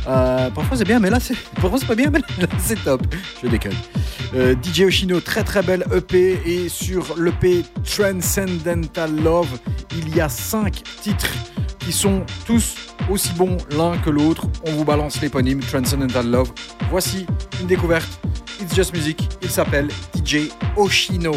Euh, 0.08 0.50
parfois 0.50 0.76
c'est 0.76 0.84
bien, 0.84 0.98
mais 0.98 1.10
là 1.10 1.20
c'est 1.20 1.36
parfois 1.60 1.78
c'est 1.78 1.86
pas 1.86 1.94
bien, 1.94 2.10
mais 2.10 2.18
là 2.38 2.46
c'est 2.58 2.82
top. 2.82 3.02
Je 3.42 3.48
déconne. 3.48 3.76
Euh, 4.34 4.56
DJ 4.60 4.82
Oshino, 4.82 5.20
très 5.20 5.44
très 5.44 5.62
belle 5.62 5.84
EP. 5.94 6.40
Et 6.44 6.68
sur 6.68 7.16
l'EP 7.16 7.64
Transcendental 7.84 9.14
Love, 9.22 9.58
il 9.96 10.14
y 10.16 10.20
a 10.20 10.28
5 10.28 10.82
titres 11.00 11.30
qui 11.84 11.92
sont 11.92 12.24
tous 12.46 12.76
aussi 13.10 13.32
bons 13.34 13.56
l'un 13.70 13.98
que 13.98 14.10
l'autre. 14.10 14.46
On 14.66 14.72
vous 14.72 14.84
balance 14.84 15.20
l'éponyme 15.20 15.60
Transcendental 15.60 16.30
Love. 16.30 16.52
Voici 16.90 17.26
une 17.60 17.66
découverte. 17.66 18.08
It's 18.60 18.74
Just 18.74 18.92
Music. 18.92 19.28
Il 19.42 19.50
s'appelle 19.50 19.88
DJ 20.14 20.48
Oshino. 20.76 21.32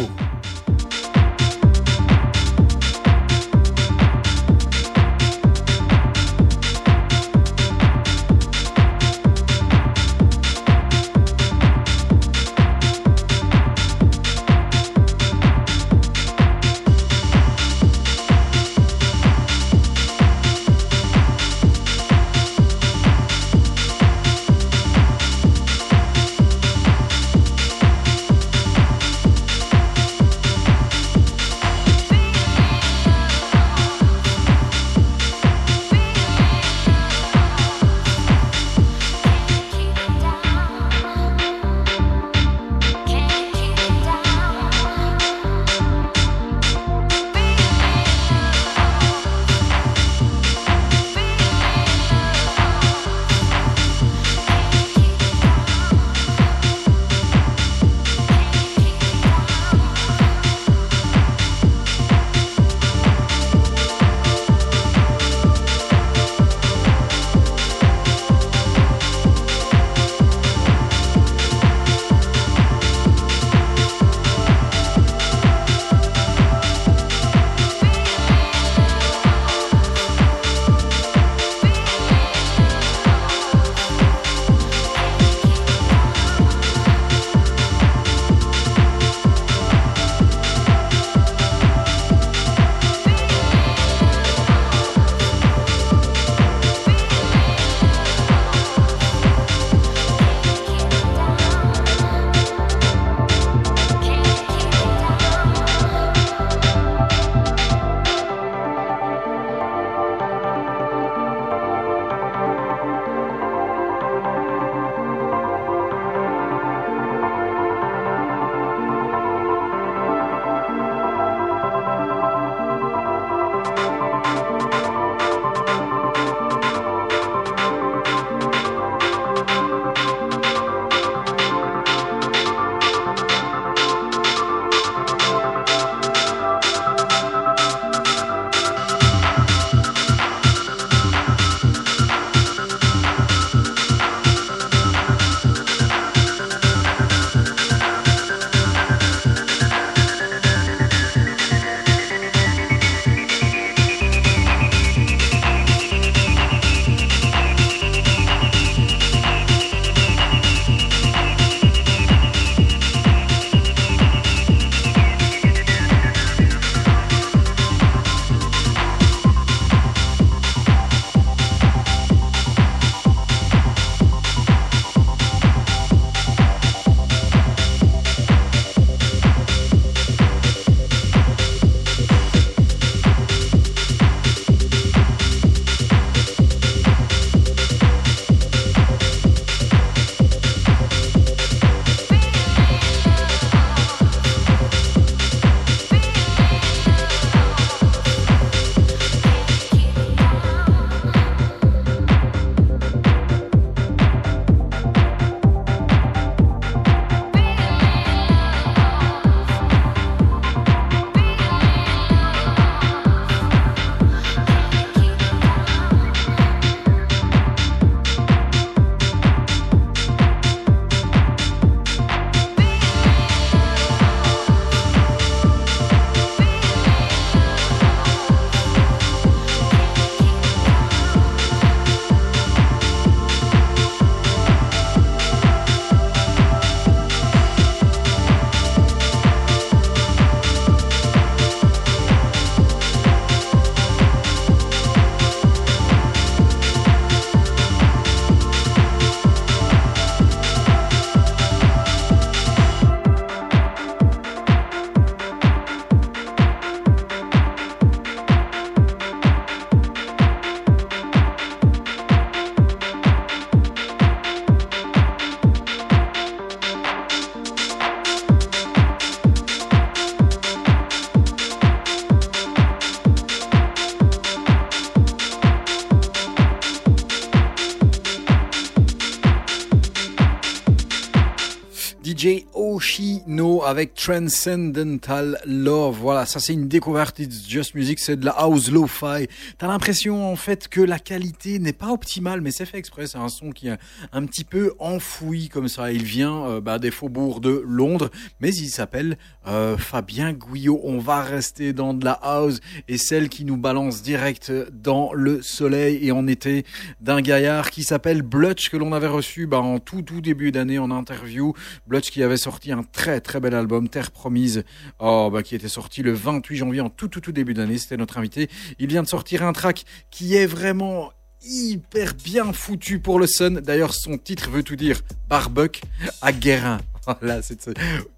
DJ 282.76 283.26
Oshino 283.26 283.64
avec 283.64 283.94
Transcendental 283.94 285.40
Love. 285.46 285.98
Voilà, 286.00 286.26
ça 286.26 286.40
c'est 286.40 286.54
une 286.54 286.68
découverte. 286.68 287.20
It's 287.20 287.48
Just 287.48 287.76
Music, 287.76 288.00
c'est 288.00 288.20
de 288.20 288.26
la 288.26 288.32
house 288.32 288.70
lo-fi. 288.70 289.28
T'as 289.58 289.68
l'impression 289.68 290.30
en 290.30 290.36
fait 290.36 290.68
que 290.68 290.82
la 290.82 291.00
qualité 291.00 291.60
n'est 291.60 291.74
pas 291.74 291.92
optimale, 291.92 292.42
mais 292.42 292.52
c'est 292.52 292.66
fait 292.66 292.78
exprès. 292.78 293.08
C'est 293.08 293.18
un 293.18 293.30
son 293.30 293.52
qui 293.52 293.68
est 293.68 293.78
un 294.12 294.26
petit 294.26 294.44
peu 294.44 294.74
enfoui 294.80 295.50
comme 295.50 295.68
ça. 295.68 295.92
Il 295.92 296.04
vient 296.04 296.46
euh, 296.46 296.62
bah, 296.62 296.80
des 296.80 296.92
faubourgs 296.92 297.40
de 297.40 297.64
Londres, 297.66 298.10
mais 298.40 298.54
il 298.54 298.70
s'appelle 298.70 299.18
euh, 299.48 299.78
Fabien 299.78 300.34
Guyot. 300.34 300.82
On 300.84 301.00
va 301.00 301.22
rester 301.22 301.74
dans 301.74 301.94
de 301.94 302.04
la 302.04 302.14
house 302.14 302.60
et 302.88 302.98
celle 302.98 303.30
qui 303.30 303.46
nous 303.46 303.58
balance 303.58 304.02
direct 304.02 304.52
dans 304.72 305.14
le 305.14 305.42
soleil 305.42 306.06
et 306.06 306.12
en 306.12 306.28
été 306.28 306.66
d'un 307.00 307.22
gaillard 307.22 307.72
qui 307.72 307.84
s'appelle 307.84 308.22
Blutch 308.22 308.70
que 308.70 308.78
l'on 308.78 308.92
avait 308.94 309.08
reçu 309.08 309.48
bah, 309.48 309.60
en 309.60 309.80
tout 309.80 310.02
tout 310.02 310.22
début 310.22 310.52
d'année 310.52 310.80
en 310.80 310.92
interview. 310.92 311.54
Blutch 311.88 312.12
qui 312.12 312.22
avait 312.24 312.38
sorti 312.38 312.65
un 312.72 312.84
très 312.84 313.22
très 313.22 313.40
bel 313.40 313.54
album 313.54 313.90
Terre 313.90 314.12
Promise, 314.12 314.64
oh, 315.00 315.30
bah, 315.32 315.44
qui 315.44 315.56
était 315.56 315.68
sorti 315.68 316.04
le 316.04 316.14
28 316.14 316.58
janvier 316.58 316.82
en 316.82 316.90
tout 316.90 317.08
tout 317.08 317.22
tout 317.22 317.32
début 317.32 317.54
d'année. 317.54 317.78
C'était 317.78 317.98
notre 317.98 318.18
invité. 318.18 318.50
Il 318.80 318.88
vient 318.88 319.04
de 319.04 319.08
sortir 319.08 319.44
un 319.44 319.54
track 319.54 319.86
qui 320.10 320.36
est 320.36 320.46
vraiment 320.46 321.12
hyper 321.46 322.14
bien 322.16 322.52
foutu 322.54 323.00
pour 323.00 323.20
le 323.20 323.28
Sun. 323.28 323.60
D'ailleurs, 323.60 323.94
son 323.94 324.18
titre 324.18 324.50
veut 324.50 324.64
tout 324.64 324.76
dire. 324.76 325.02
Barbuck 325.30 325.82
à 326.22 326.32
Guérin. 326.32 326.80
Voilà, 327.22 327.44
c'est 327.44 327.70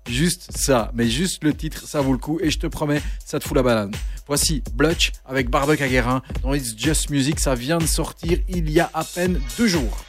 juste 0.08 0.50
ça. 0.56 0.92
Mais 0.94 1.10
juste 1.10 1.44
le 1.44 1.54
titre, 1.54 1.86
ça 1.86 2.00
vaut 2.00 2.14
le 2.14 2.18
coup. 2.18 2.40
Et 2.42 2.50
je 2.50 2.58
te 2.58 2.68
promets, 2.68 3.02
ça 3.26 3.38
te 3.38 3.44
fout 3.44 3.58
la 3.58 3.62
banane. 3.62 3.92
Voici 4.28 4.64
Blutch 4.74 5.12
avec 5.26 5.50
Barbuck 5.50 5.82
à 5.82 5.90
Guérin 5.90 6.22
dans 6.42 6.54
It's 6.54 6.74
Just 6.78 7.10
Music. 7.10 7.38
Ça 7.42 7.54
vient 7.54 7.80
de 7.80 7.86
sortir 7.86 8.40
il 8.48 8.72
y 8.72 8.80
a 8.80 8.90
à 8.94 9.04
peine 9.04 9.42
deux 9.58 9.68
jours. 9.68 10.06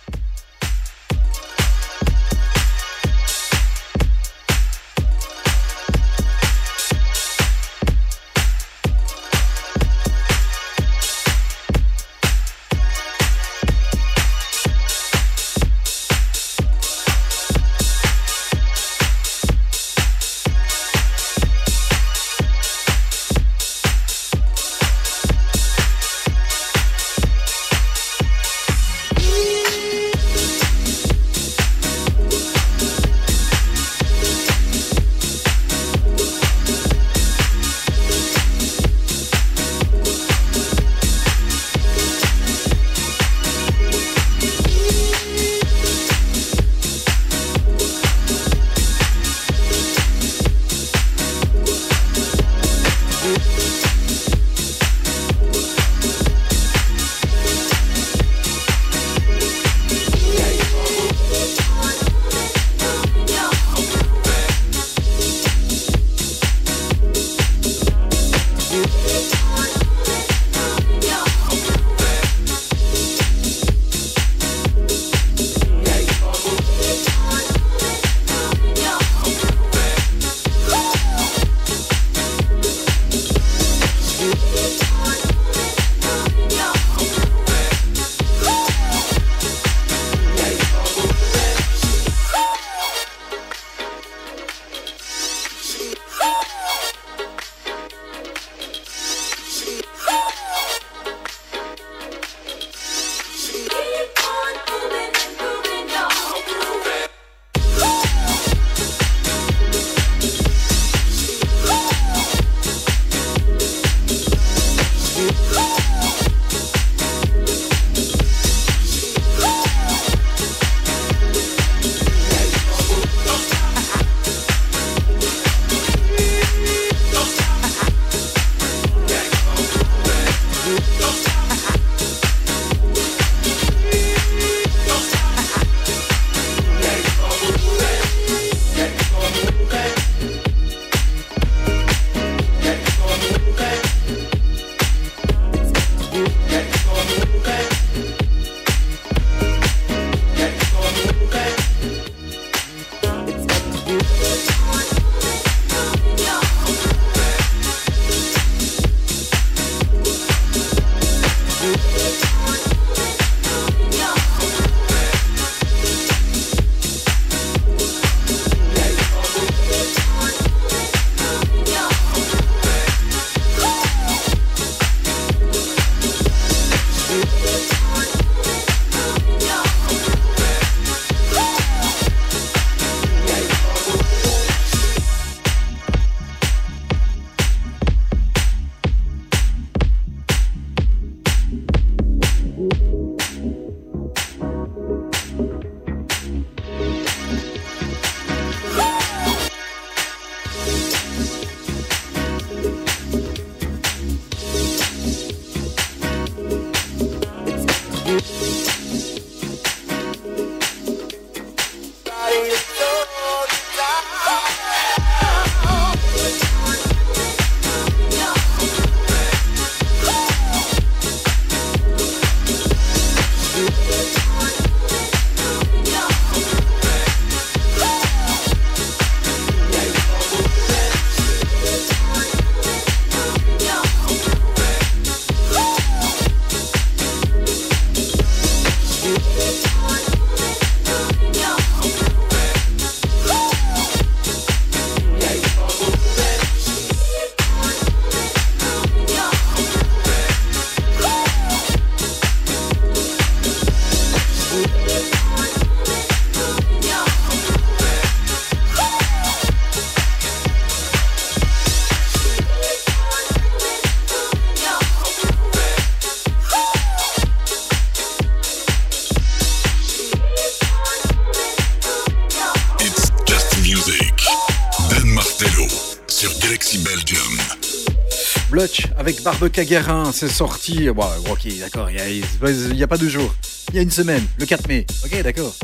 Avec 279.28 279.40
Barbe 279.40 279.52
Caguerin, 279.52 280.10
c'est 280.10 280.28
sorti. 280.28 280.88
Bon, 280.88 281.04
ok, 281.30 281.58
d'accord, 281.58 281.90
il 281.90 281.96
n'y 281.96 282.82
a, 282.82 282.84
a, 282.84 282.86
pas 282.86 282.96
deux 282.96 283.10
jours. 283.10 283.34
Il 283.68 283.76
y 283.76 283.78
a 283.78 283.82
une 283.82 283.90
semaine, 283.90 284.24
le 284.38 284.46
4 284.46 284.66
mai. 284.68 284.86
Ok, 285.04 285.22
d'accord. 285.22 285.54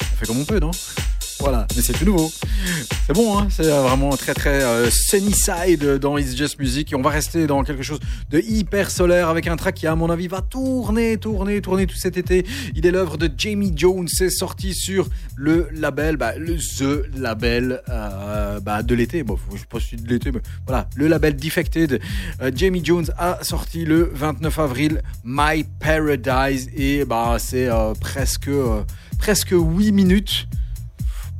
On 0.00 0.16
fait 0.18 0.26
comme 0.26 0.40
on 0.40 0.44
peut, 0.44 0.60
non? 0.60 0.70
Voilà, 1.42 1.66
mais 1.74 1.82
c'est 1.82 1.92
tout 1.92 2.04
nouveau. 2.04 2.30
C'est 3.08 3.12
bon, 3.14 3.36
hein 3.36 3.48
c'est 3.50 3.68
vraiment 3.68 4.10
très 4.10 4.32
très 4.32 4.62
euh, 4.62 4.88
sunny 4.90 5.32
side 5.32 5.98
dans 5.98 6.16
It's 6.16 6.36
Just 6.36 6.56
Music. 6.60 6.94
On 6.96 7.02
va 7.02 7.10
rester 7.10 7.48
dans 7.48 7.64
quelque 7.64 7.82
chose 7.82 7.98
de 8.30 8.38
hyper 8.38 8.92
solaire 8.92 9.28
avec 9.28 9.48
un 9.48 9.56
track 9.56 9.74
qui, 9.74 9.88
à 9.88 9.96
mon 9.96 10.08
avis, 10.08 10.28
va 10.28 10.40
tourner, 10.40 11.16
tourner, 11.16 11.60
tourner 11.60 11.88
tout 11.88 11.96
cet 11.96 12.16
été. 12.16 12.46
Il 12.76 12.86
est 12.86 12.92
l'œuvre 12.92 13.18
de 13.18 13.28
Jamie 13.36 13.72
Jones. 13.74 14.06
C'est 14.06 14.30
sorti 14.30 14.72
sur 14.72 15.08
le 15.34 15.68
label, 15.72 16.16
bah, 16.16 16.36
le 16.36 16.56
The 16.58 17.12
Label 17.16 17.82
euh, 17.88 18.60
bah, 18.60 18.84
de 18.84 18.94
l'été. 18.94 19.24
Bon, 19.24 19.36
je 19.52 19.58
sais 19.58 19.66
pas 19.68 19.80
si 19.80 19.96
de 19.96 20.08
l'été, 20.08 20.30
mais 20.30 20.42
voilà, 20.64 20.88
le 20.94 21.08
label 21.08 21.34
Defected. 21.34 22.00
Euh, 22.40 22.52
Jamie 22.54 22.84
Jones 22.84 23.06
a 23.18 23.40
sorti 23.42 23.84
le 23.84 24.12
29 24.14 24.58
avril 24.60 25.02
My 25.24 25.64
Paradise 25.80 26.70
et 26.76 27.04
bah 27.04 27.36
c'est 27.40 27.68
presque 28.00 28.50
presque 29.18 29.52
8 29.52 29.90
minutes 29.90 30.46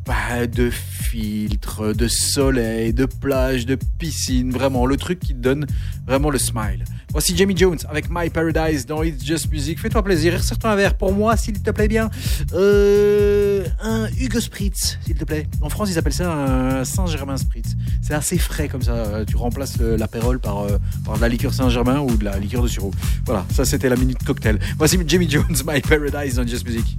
pas 0.05 0.47
de 0.47 0.71
filtre, 0.71 1.93
de 1.93 2.09
soleil, 2.09 2.93
de 2.93 3.07
plage, 3.07 3.67
de 3.67 3.79
piscine, 3.99 4.51
vraiment 4.51 4.87
le 4.87 4.97
truc 4.97 5.21
qui 5.21 5.35
te 5.35 5.41
donne 5.41 5.67
vraiment 6.07 6.31
le 6.31 6.39
smile. 6.39 6.85
Voici 7.13 7.37
Jamie 7.37 7.57
Jones 7.57 7.79
avec 7.91 8.07
My 8.11 8.31
Paradise 8.31 8.87
dans 8.87 9.03
It's 9.03 9.25
Just 9.25 9.53
Music. 9.53 9.79
Fais-toi 9.79 10.03
plaisir, 10.03 10.43
serre-toi 10.43 10.71
un 10.71 10.77
verre 10.77 10.95
pour 10.97 11.13
moi, 11.13 11.37
s'il 11.37 11.61
te 11.61 11.71
plaît 11.71 11.87
bien. 11.87 12.09
Euh, 12.55 13.65
un 13.83 14.09
Hugo 14.19 14.41
Spritz, 14.41 14.99
s'il 15.05 15.17
te 15.17 15.25
plaît. 15.25 15.47
En 15.61 15.69
France, 15.69 15.91
ils 15.91 15.99
appellent 15.99 16.13
ça 16.15 16.33
un 16.33 16.85
Saint-Germain 16.85 17.37
Spritz. 17.37 17.77
C'est 18.01 18.15
assez 18.15 18.39
frais 18.39 18.69
comme 18.69 18.83
ça. 18.83 19.25
Tu 19.27 19.37
remplaces 19.37 19.79
l'apérole 19.79 20.41
par, 20.41 20.61
euh, 20.61 20.79
par 21.05 21.17
de 21.17 21.21
la 21.21 21.29
liqueur 21.29 21.53
Saint-Germain 21.53 22.01
ou 22.01 22.17
de 22.17 22.25
la 22.25 22.39
liqueur 22.39 22.63
de 22.63 22.69
sirop. 22.69 22.93
Voilà, 23.27 23.45
ça 23.53 23.67
c'était 23.67 23.91
la 23.91 23.97
minute 23.97 24.25
cocktail. 24.25 24.59
Voici 24.79 24.99
Jamie 25.07 25.29
Jones, 25.29 25.57
My 25.67 25.83
Paradise 25.83 26.37
dans 26.37 26.47
Just 26.47 26.67
Music. 26.67 26.97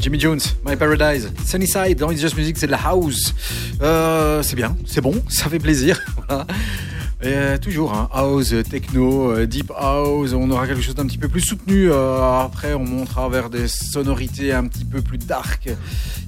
Jimmy 0.00 0.18
Jones, 0.20 0.40
My 0.64 0.76
Paradise, 0.76 1.30
Sunnyside, 1.44 1.96
dans 1.98 2.10
It's 2.10 2.20
Just 2.20 2.36
Music, 2.36 2.56
c'est 2.56 2.66
de 2.66 2.72
la 2.72 2.78
house. 2.78 3.34
Euh, 3.82 4.42
c'est 4.42 4.56
bien, 4.56 4.76
c'est 4.86 5.00
bon, 5.00 5.22
ça 5.28 5.48
fait 5.48 5.58
plaisir. 5.58 6.00
Et 7.20 7.34
euh, 7.34 7.58
toujours 7.58 7.94
hein, 7.94 8.08
house, 8.12 8.54
techno, 8.70 9.32
euh, 9.32 9.46
deep 9.46 9.72
house, 9.76 10.34
on 10.34 10.48
aura 10.52 10.68
quelque 10.68 10.82
chose 10.82 10.94
d'un 10.94 11.06
petit 11.06 11.18
peu 11.18 11.26
plus 11.26 11.40
soutenu. 11.40 11.90
Euh, 11.90 12.40
après, 12.40 12.74
on 12.74 12.84
montera 12.84 13.28
vers 13.28 13.50
des 13.50 13.66
sonorités 13.66 14.52
un 14.52 14.68
petit 14.68 14.84
peu 14.84 15.02
plus 15.02 15.18
dark. 15.18 15.68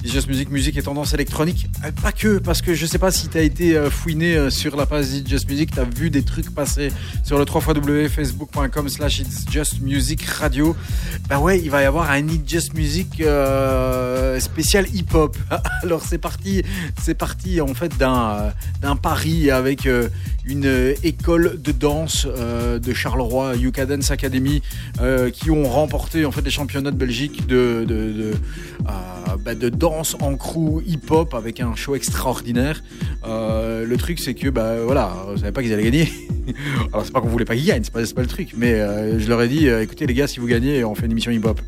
It's 0.02 0.12
Just 0.12 0.28
Music, 0.28 0.50
musique 0.50 0.78
et 0.78 0.82
tendance 0.82 1.12
électronique. 1.12 1.68
Euh, 1.84 1.90
pas 2.02 2.10
que, 2.10 2.38
parce 2.38 2.62
que 2.62 2.72
je 2.72 2.86
sais 2.86 2.98
pas 2.98 3.10
si 3.10 3.28
tu 3.28 3.36
as 3.36 3.42
été 3.42 3.76
euh, 3.76 3.90
fouiné 3.90 4.34
euh, 4.34 4.48
sur 4.48 4.74
la 4.74 4.86
page 4.86 5.12
It's 5.12 5.28
Just 5.28 5.46
Music, 5.50 5.72
tu 5.72 5.78
as 5.78 5.84
vu 5.84 6.08
des 6.08 6.22
trucs 6.22 6.54
passer 6.54 6.90
sur 7.22 7.38
le 7.38 7.44
3 7.44 7.60
facebook.com 8.08 8.88
slash 8.88 9.18
It's 9.18 9.44
Just 9.50 9.82
Music 9.82 10.24
Radio. 10.24 10.74
Bah 11.28 11.38
ouais, 11.38 11.60
il 11.60 11.70
va 11.70 11.82
y 11.82 11.84
avoir 11.84 12.10
un 12.10 12.26
It's 12.26 12.48
Just 12.48 12.72
Music 12.72 13.20
euh, 13.20 14.40
spécial 14.40 14.86
hip-hop. 14.88 15.36
Alors 15.82 16.02
c'est 16.02 16.16
parti, 16.16 16.62
c'est 17.02 17.14
parti 17.14 17.60
en 17.60 17.74
fait 17.74 17.94
d'un 17.98 18.30
euh, 18.30 18.50
d'un 18.80 18.96
pari 18.96 19.50
avec 19.50 19.84
euh, 19.84 20.08
une 20.46 20.64
euh, 20.80 20.94
école 21.02 21.60
de 21.60 21.72
danse 21.72 22.26
euh, 22.26 22.78
de 22.78 22.92
Charleroi, 22.92 23.56
UK 23.56 23.82
Dance 23.86 24.10
Academy, 24.10 24.62
euh, 25.00 25.30
qui 25.30 25.50
ont 25.50 25.64
remporté 25.64 26.24
en 26.24 26.32
fait 26.32 26.42
les 26.42 26.50
championnats 26.50 26.90
de 26.90 26.96
Belgique 26.96 27.46
de, 27.46 27.84
de, 27.86 28.32
bah, 29.44 29.54
danse 29.54 30.16
en 30.20 30.36
crew 30.36 30.82
hip-hop 30.86 31.34
avec 31.34 31.60
un 31.60 31.74
show 31.74 31.94
extraordinaire. 31.94 32.82
Le 33.24 33.96
truc 33.96 34.18
c'est 34.18 34.34
que 34.34 34.48
bah 34.48 34.76
voilà, 34.84 35.14
je 35.34 35.40
savais 35.40 35.52
pas 35.52 35.62
qu'ils 35.62 35.72
allaient 35.72 35.84
gagner. 35.84 36.08
Alors 36.92 37.04
c'est 37.04 37.12
pas 37.12 37.20
qu'on 37.20 37.28
voulait 37.28 37.44
pas 37.44 37.56
qu'ils 37.56 37.66
gagnent, 37.66 37.84
c'est 37.84 37.92
pas, 37.92 38.04
pas 38.14 38.22
le 38.22 38.26
truc, 38.26 38.54
mais 38.56 38.78
je 39.18 39.28
leur 39.28 39.42
ai 39.42 39.48
dit 39.48 39.68
écoutez 39.68 40.06
les 40.06 40.14
gars, 40.14 40.26
si 40.26 40.40
vous 40.40 40.46
gagnez, 40.46 40.84
on 40.84 40.94
fait 40.94 41.06
une 41.06 41.12
émission 41.12 41.30
hip-hop. 41.30 41.60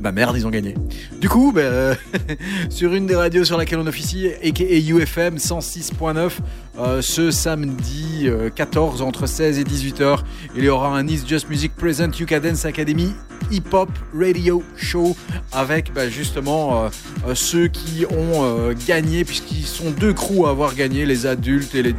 Bah 0.00 0.12
merde, 0.12 0.34
ils 0.36 0.46
ont 0.46 0.50
gagné. 0.50 0.74
Du 1.20 1.28
coup, 1.28 1.52
bah, 1.52 1.60
euh, 1.60 1.94
sur 2.70 2.94
une 2.94 3.06
des 3.06 3.14
radios 3.14 3.44
sur 3.44 3.58
laquelle 3.58 3.78
on 3.78 3.86
officie, 3.86 4.28
aka 4.42 4.64
UFM 4.64 5.36
106.9, 5.36 6.30
euh, 6.78 7.02
ce 7.02 7.30
samedi 7.30 8.22
euh, 8.24 8.48
14 8.48 9.02
entre 9.02 9.26
16 9.26 9.58
et 9.58 9.64
18 9.64 10.00
h 10.00 10.18
il 10.56 10.64
y 10.64 10.68
aura 10.68 10.96
un 10.96 11.06
It's 11.06 11.26
Just 11.26 11.50
Music 11.50 11.74
Present 11.76 12.10
UK 12.18 12.40
Dance 12.40 12.64
Academy 12.64 13.12
Hip 13.50 13.72
Hop 13.72 13.90
Radio 14.14 14.62
Show 14.76 15.16
avec 15.52 15.92
bah, 15.92 16.08
justement 16.08 16.84
euh, 16.84 16.88
euh, 17.28 17.34
ceux 17.34 17.66
qui 17.68 18.04
ont 18.06 18.44
euh, 18.44 18.74
gagné, 18.86 19.24
puisqu'ils 19.24 19.66
sont 19.66 19.90
deux 19.90 20.12
crews 20.12 20.46
à 20.46 20.50
avoir 20.50 20.74
gagné, 20.74 21.06
les 21.06 21.26
adultes 21.26 21.74
et 21.74 21.82
les, 21.82 21.94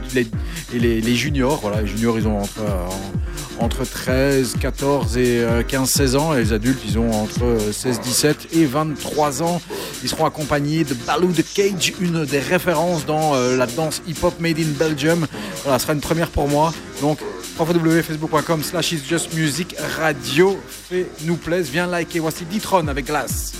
et 0.74 0.80
les, 1.02 1.16
juniors. 1.16 1.60
Voilà, 1.62 1.82
les 1.82 1.88
juniors, 1.88 2.18
ils 2.18 2.28
ont 2.28 2.40
entre, 2.40 2.62
en- 3.60 3.64
entre 3.66 3.84
13, 3.84 4.56
14 4.60 5.18
et 5.18 5.40
euh, 5.40 5.64
15, 5.64 5.90
16 5.90 6.16
ans, 6.16 6.34
et 6.34 6.38
les 6.44 6.54
adultes, 6.54 6.80
ils 6.88 6.98
ont 6.98 7.12
entre 7.12 7.44
euh, 7.44 7.72
16, 7.72 8.00
17 8.02 8.48
et 8.54 8.66
23 8.66 9.44
ans. 9.44 9.62
Ils 10.04 10.10
seront 10.10 10.26
accompagnés 10.26 10.84
de 10.84 10.94
Baloo 10.94 11.32
the 11.32 11.44
Cage, 11.54 11.94
une 12.00 12.26
des 12.26 12.40
références 12.40 13.06
dans 13.06 13.34
la 13.36 13.68
danse 13.68 14.02
hip-hop 14.08 14.40
made 14.40 14.58
in 14.60 14.72
Belgium. 14.80 15.28
Voilà, 15.64 15.78
ce 15.78 15.84
sera 15.84 15.94
une 15.94 16.00
première 16.02 16.30
pour 16.30 16.48
moi. 16.48 16.74
Donc, 17.02 17.20
www.facebook.com 17.58 18.64
slash 18.64 18.94
is 18.94 19.04
just 19.08 19.34
music 19.34 19.76
radio. 19.98 20.58
Fais-nous 20.68 21.38
plaise, 21.38 21.70
viens 21.70 21.88
liker. 21.88 22.20
Voici 22.20 22.46
Ditron 22.46 22.88
avec 22.88 23.06
Glace. 23.06 23.54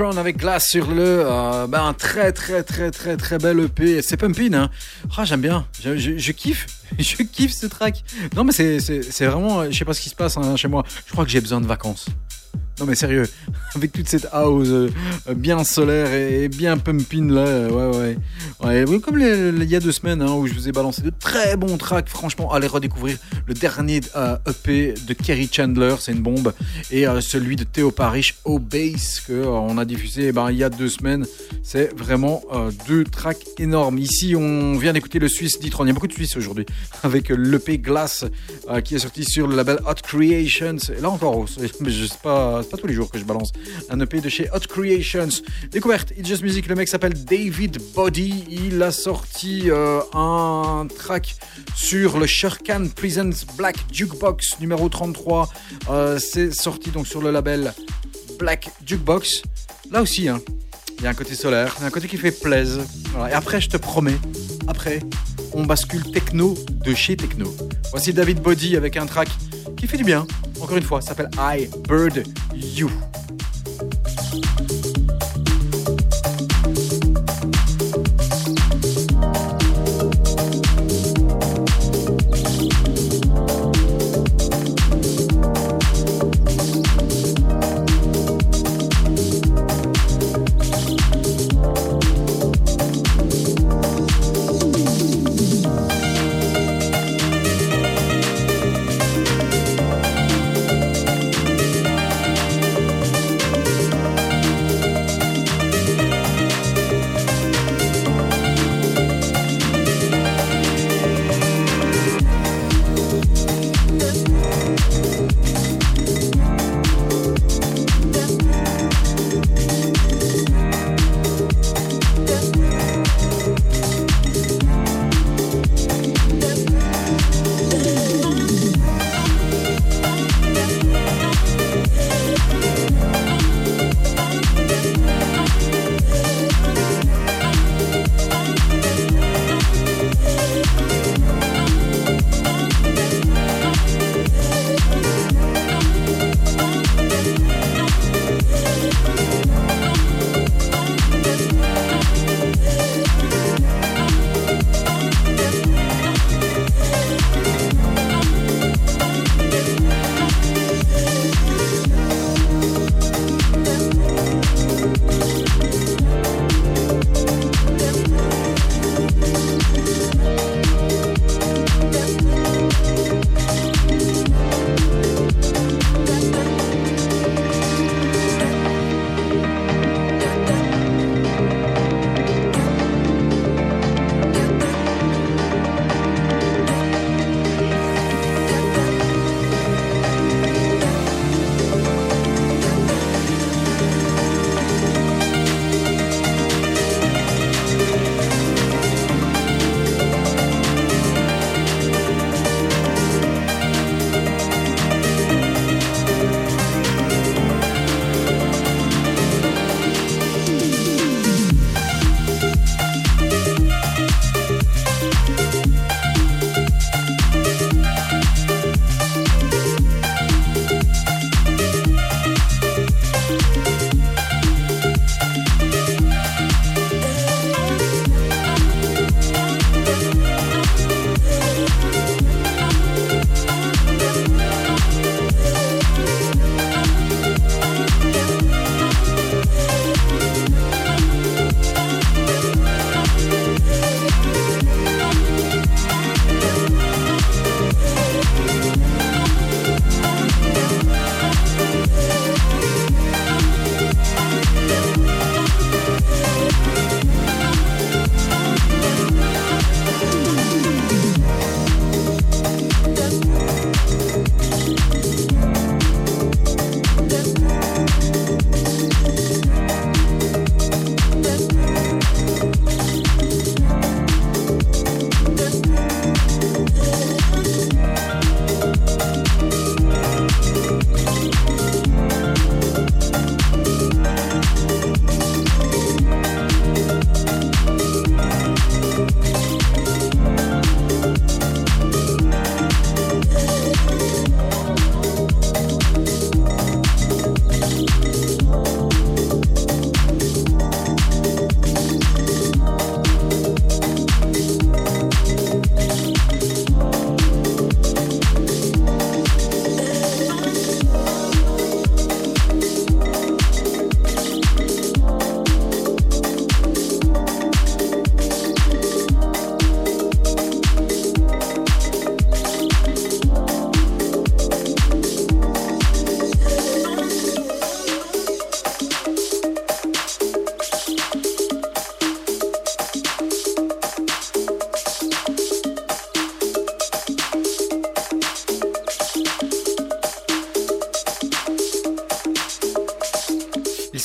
Avec 0.00 0.38
Glass 0.38 0.66
sur 0.66 0.90
le, 0.90 1.24
euh, 1.26 1.66
ben, 1.66 1.84
un 1.84 1.92
très 1.92 2.32
très 2.32 2.62
très 2.62 2.90
très 2.90 3.18
très 3.18 3.36
bel 3.36 3.60
EP. 3.60 4.00
C'est 4.00 4.16
pumping, 4.16 4.54
hein. 4.54 4.70
Ah, 5.14 5.26
j'aime 5.26 5.42
bien. 5.42 5.66
Je, 5.84 6.32
kiffe. 6.32 6.66
Je 6.98 7.22
kiffe 7.22 7.52
ce 7.52 7.66
track. 7.66 8.02
Non, 8.34 8.44
mais 8.44 8.52
c'est, 8.52 9.26
vraiment, 9.26 9.70
je 9.70 9.76
sais 9.76 9.84
pas 9.84 9.92
ce 9.92 10.00
qui 10.00 10.08
se 10.08 10.14
passe 10.14 10.38
hein, 10.38 10.56
chez 10.56 10.68
moi. 10.68 10.84
Je 11.04 11.12
crois 11.12 11.26
que 11.26 11.30
j'ai 11.30 11.42
besoin 11.42 11.60
de 11.60 11.66
vacances. 11.66 12.06
Non 12.80 12.86
mais 12.86 12.94
sérieux, 12.94 13.28
avec 13.74 13.92
toute 13.92 14.08
cette 14.08 14.26
house 14.32 14.68
euh, 14.68 14.88
bien 15.36 15.64
solaire 15.64 16.14
et, 16.14 16.48
bien 16.48 16.78
pumping 16.78 17.30
là, 17.30 17.42
euh, 17.42 17.92
ouais 17.92 18.16
ouais. 18.64 18.84
ouais 18.84 19.00
comme 19.00 19.20
il 19.20 19.64
y 19.64 19.76
a 19.76 19.80
deux 19.80 19.92
semaines 19.92 20.22
hein, 20.22 20.32
où 20.32 20.46
je 20.46 20.54
vous 20.54 20.66
ai 20.66 20.72
balancé 20.72 21.02
de 21.02 21.10
très 21.10 21.58
bons 21.58 21.76
tracks, 21.76 22.08
franchement 22.08 22.50
allez 22.54 22.66
redécouvrir 22.66 23.18
le 23.50 23.54
dernier 23.54 24.00
euh, 24.14 24.36
EP 24.46 24.94
de 25.08 25.12
Kerry 25.12 25.50
Chandler, 25.52 25.96
c'est 25.98 26.12
une 26.12 26.22
bombe, 26.22 26.54
et 26.92 27.08
euh, 27.08 27.20
celui 27.20 27.56
de 27.56 27.64
Théo 27.64 27.90
Parish, 27.90 28.36
bass, 28.46 29.18
que 29.18 29.32
euh, 29.32 29.76
a 29.76 29.84
diffusé 29.84 30.28
eh 30.28 30.32
ben, 30.32 30.52
il 30.52 30.58
y 30.58 30.62
a 30.62 30.70
deux 30.70 30.88
semaines. 30.88 31.26
C'est 31.72 31.96
vraiment 31.96 32.42
euh, 32.52 32.72
deux 32.88 33.04
tracks 33.04 33.46
énormes. 33.60 33.98
Ici 33.98 34.34
on 34.34 34.76
vient 34.76 34.92
d'écouter 34.92 35.20
le 35.20 35.28
Suisse 35.28 35.60
d'Itron, 35.60 35.84
il 35.84 35.86
y 35.86 35.90
a 35.92 35.94
beaucoup 35.94 36.08
de 36.08 36.12
Suisses 36.12 36.36
aujourd'hui, 36.36 36.66
avec 37.04 37.28
l'EP 37.28 37.78
Glass 37.78 38.24
euh, 38.68 38.80
qui 38.80 38.96
est 38.96 38.98
sorti 38.98 39.22
sur 39.22 39.46
le 39.46 39.54
label 39.54 39.78
Hot 39.86 39.94
Creations. 40.02 40.78
Et 40.98 41.00
là 41.00 41.10
encore, 41.10 41.46
c'est- 41.48 41.70
je 41.88 42.06
sais 42.06 42.18
pas, 42.20 42.62
c'est 42.64 42.70
pas 42.70 42.76
tous 42.76 42.88
les 42.88 42.92
jours 42.92 43.08
que 43.08 43.20
je 43.20 43.24
balance 43.24 43.52
un 43.88 44.00
EP 44.00 44.20
de 44.20 44.28
chez 44.28 44.48
Hot 44.52 44.66
Creations. 44.68 45.28
Découverte, 45.70 46.12
It's 46.18 46.26
Just 46.26 46.42
Music, 46.42 46.66
le 46.66 46.74
mec 46.74 46.88
s'appelle 46.88 47.14
David 47.14 47.78
Body. 47.94 48.46
Il 48.50 48.82
a 48.82 48.90
sorti 48.90 49.70
euh, 49.70 50.00
un 50.12 50.88
track 50.98 51.36
sur 51.76 52.18
le 52.18 52.26
Shurkan 52.26 52.86
Presents 52.96 53.46
Black 53.56 53.76
Jukebox 53.92 54.58
numéro 54.58 54.88
33. 54.88 55.48
Euh, 55.88 56.18
c'est 56.18 56.50
sorti 56.52 56.90
donc 56.90 57.06
sur 57.06 57.22
le 57.22 57.30
label 57.30 57.72
Black 58.40 58.70
Jukebox. 58.84 59.42
Là 59.92 60.02
aussi, 60.02 60.28
hein, 60.28 60.40
il 61.00 61.04
y 61.04 61.06
a 61.06 61.10
un 61.10 61.14
côté 61.14 61.34
solaire, 61.34 61.74
il 61.78 61.80
y 61.80 61.84
a 61.84 61.86
un 61.86 61.90
côté 61.90 62.08
qui 62.08 62.18
fait. 62.18 62.30
Voilà. 63.12 63.30
Et 63.30 63.32
après, 63.32 63.60
je 63.60 63.70
te 63.70 63.78
promets, 63.78 64.18
après, 64.68 65.00
on 65.54 65.64
bascule 65.64 66.02
techno 66.12 66.54
de 66.84 66.94
chez 66.94 67.16
techno. 67.16 67.54
Voici 67.90 68.12
David 68.12 68.40
Body 68.40 68.76
avec 68.76 68.98
un 68.98 69.06
track 69.06 69.28
qui 69.76 69.86
fait 69.86 69.96
du 69.96 70.04
bien. 70.04 70.26
Encore 70.60 70.76
une 70.76 70.82
fois, 70.82 71.00
s'appelle 71.00 71.30
I 71.38 71.68
Bird 71.88 72.22
You. 72.54 72.90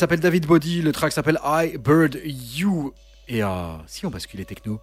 David 0.08 0.46
Body, 0.46 0.82
le 0.82 0.92
track 0.92 1.12
s'appelle 1.12 1.40
I 1.44 1.78
Bird 1.78 2.20
You. 2.24 2.94
Et 3.28 3.44
euh, 3.44 3.48
si 3.88 4.06
on 4.06 4.12
basculait 4.12 4.46
techno. 4.46 4.80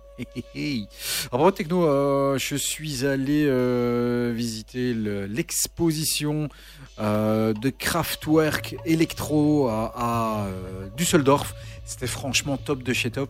En 1.31 1.39
vrai, 1.39 1.53
techno, 1.53 1.85
euh, 1.87 2.39
je 2.39 2.57
suis 2.57 3.07
allé 3.07 3.45
euh, 3.47 4.33
visiter 4.35 4.95
le- 4.95 5.27
l'exposition 5.27 6.49
euh, 6.99 7.53
de 7.53 7.71
Kraftwerk 7.71 8.75
électro 8.85 9.69
à, 9.69 9.93
à, 9.95 10.47
euh, 10.47 10.89
Düsseldorf. 10.97 11.55
C'était 11.85 12.07
franchement 12.07 12.57
top 12.57 12.83
de 12.83 12.93
chez 12.93 13.11
top. 13.11 13.29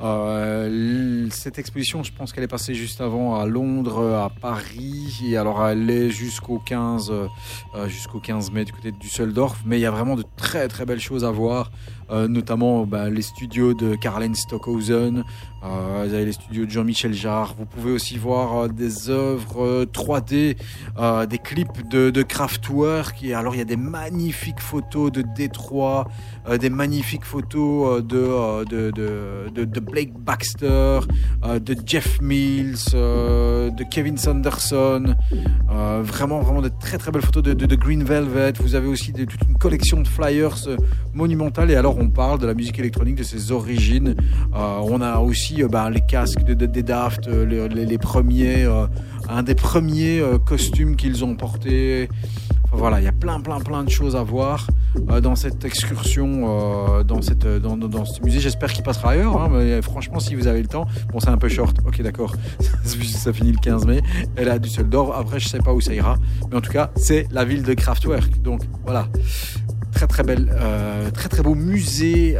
Euh, 0.00 1.28
cette 1.30 1.58
exposition, 1.58 2.02
je 2.02 2.12
pense 2.12 2.32
qu'elle 2.32 2.42
est 2.44 2.48
passée 2.48 2.74
juste 2.74 3.00
avant 3.00 3.38
à 3.38 3.46
Londres, 3.46 4.04
à 4.16 4.28
Paris, 4.28 5.20
et 5.24 5.36
alors 5.36 5.66
elle 5.66 5.88
est 5.88 6.10
jusqu'au 6.10 6.58
15, 6.58 7.10
euh, 7.10 7.26
euh, 7.74 7.88
jusqu'au 7.88 8.18
15 8.18 8.50
mai 8.50 8.64
du 8.64 8.72
côté 8.72 8.90
de 8.90 8.98
Düsseldorf. 8.98 9.62
Mais 9.64 9.78
il 9.78 9.82
y 9.82 9.86
a 9.86 9.90
vraiment 9.90 10.16
de 10.16 10.24
très 10.36 10.66
très 10.66 10.84
belles 10.84 11.00
choses 11.00 11.24
à 11.24 11.30
voir, 11.30 11.70
euh, 12.10 12.26
notamment 12.26 12.84
bah, 12.86 13.08
les 13.08 13.22
studios 13.22 13.72
de 13.72 13.94
Karlen 13.94 14.34
Stockhausen, 14.34 15.24
euh, 15.64 16.04
vous 16.06 16.14
avez 16.14 16.24
les 16.24 16.32
studios 16.32 16.66
de 16.66 16.70
Jean-Michel 16.70 17.14
Jarre. 17.14 17.54
Vous 17.56 17.66
pouvez 17.66 17.92
aussi 17.92 18.18
voir 18.18 18.56
euh, 18.56 18.68
des 18.68 19.10
œuvres 19.10 19.62
euh, 19.64 19.84
3D, 19.86 20.56
euh, 20.98 21.26
des 21.26 21.38
clips 21.38 21.88
de, 21.88 22.10
de 22.10 22.22
Kraftwerk. 22.22 23.24
Alors 23.34 23.54
il 23.54 23.58
y 23.58 23.62
a 23.62 23.66
des 23.66 23.76
magnifiques 23.76 24.60
photos 24.60 25.12
de 25.12 25.22
Détroit, 25.22 26.08
des 26.60 26.70
magnifiques 26.70 27.24
photos 27.24 28.02
de, 28.02 29.80
Blake 29.80 30.12
Baxter, 30.18 31.00
de 31.42 31.76
Jeff 31.86 32.20
Mills, 32.20 32.92
de 32.92 33.90
Kevin 33.90 34.16
Sanderson. 34.16 35.14
Vraiment, 35.68 36.40
vraiment 36.40 36.62
de 36.62 36.70
très 36.80 36.98
très 36.98 37.12
belles 37.12 37.22
photos 37.22 37.42
de, 37.42 37.76
Green 37.76 38.02
Velvet. 38.02 38.54
Vous 38.60 38.74
avez 38.74 38.88
aussi 38.88 39.12
toute 39.12 39.42
une 39.48 39.56
collection 39.56 40.00
de 40.00 40.08
flyers 40.08 40.56
monumentales. 41.14 41.70
Et 41.70 41.76
alors 41.76 41.98
on 41.98 42.08
parle 42.08 42.38
de 42.38 42.46
la 42.46 42.54
musique 42.54 42.78
électronique, 42.78 43.16
de 43.16 43.22
ses 43.22 43.52
origines. 43.52 44.16
On 44.52 45.00
a 45.00 45.18
aussi 45.18 45.51
euh, 45.60 45.68
bah, 45.68 45.90
les 45.90 46.00
casques 46.00 46.42
de, 46.44 46.54
de- 46.54 46.66
des 46.66 46.82
Daft, 46.82 47.28
euh, 47.28 47.44
les, 47.68 47.98
premiers, 47.98 48.64
euh, 48.64 48.86
un 49.28 49.42
des 49.42 49.54
premiers 49.54 50.22
costumes 50.46 50.96
qu'ils 50.96 51.24
ont 51.24 51.34
portés. 51.34 52.08
Enfin, 52.64 52.76
voilà, 52.76 53.00
il 53.00 53.04
y 53.04 53.08
a 53.08 53.12
plein, 53.12 53.40
plein, 53.40 53.60
plein 53.60 53.84
de 53.84 53.90
choses 53.90 54.16
à 54.16 54.22
voir 54.22 54.66
dans 55.22 55.36
cette 55.36 55.64
excursion, 55.64 57.02
dans, 57.04 57.20
cette, 57.22 57.46
dans, 57.46 58.04
ce 58.04 58.22
musée. 58.22 58.40
J'espère 58.40 58.72
qu'il 58.72 58.82
passera 58.82 59.10
ailleurs. 59.10 59.40
hein, 59.40 59.80
franchement, 59.82 60.20
si 60.20 60.34
vous 60.34 60.46
avez 60.46 60.62
le 60.62 60.68
temps, 60.68 60.86
bon, 61.12 61.20
c'est 61.20 61.28
un 61.28 61.36
peu 61.38 61.48
short. 61.48 61.76
Ok, 61.86 62.00
d'accord. 62.02 62.34
ça 62.84 63.32
finit 63.32 63.52
le 63.52 63.58
15 63.58 63.86
mai. 63.86 64.00
Elle 64.36 64.48
à 64.48 64.58
Düsseldorf. 64.58 65.12
Après, 65.18 65.38
je 65.40 65.48
sais 65.48 65.58
pas 65.58 65.72
où 65.74 65.80
ça 65.82 65.92
ira. 65.94 66.16
Mais 66.50 66.56
en 66.56 66.60
tout 66.62 66.72
cas, 66.72 66.90
c'est 66.96 67.26
la 67.30 67.44
ville 67.44 67.62
de 67.62 67.74
Kraftwerk. 67.74 68.40
Donc 68.42 68.62
voilà. 68.84 69.08
Très 69.92 70.06
très 70.06 70.22
belle, 70.22 70.50
très 71.12 71.28
très 71.28 71.42
beau 71.42 71.54
musée 71.54 72.36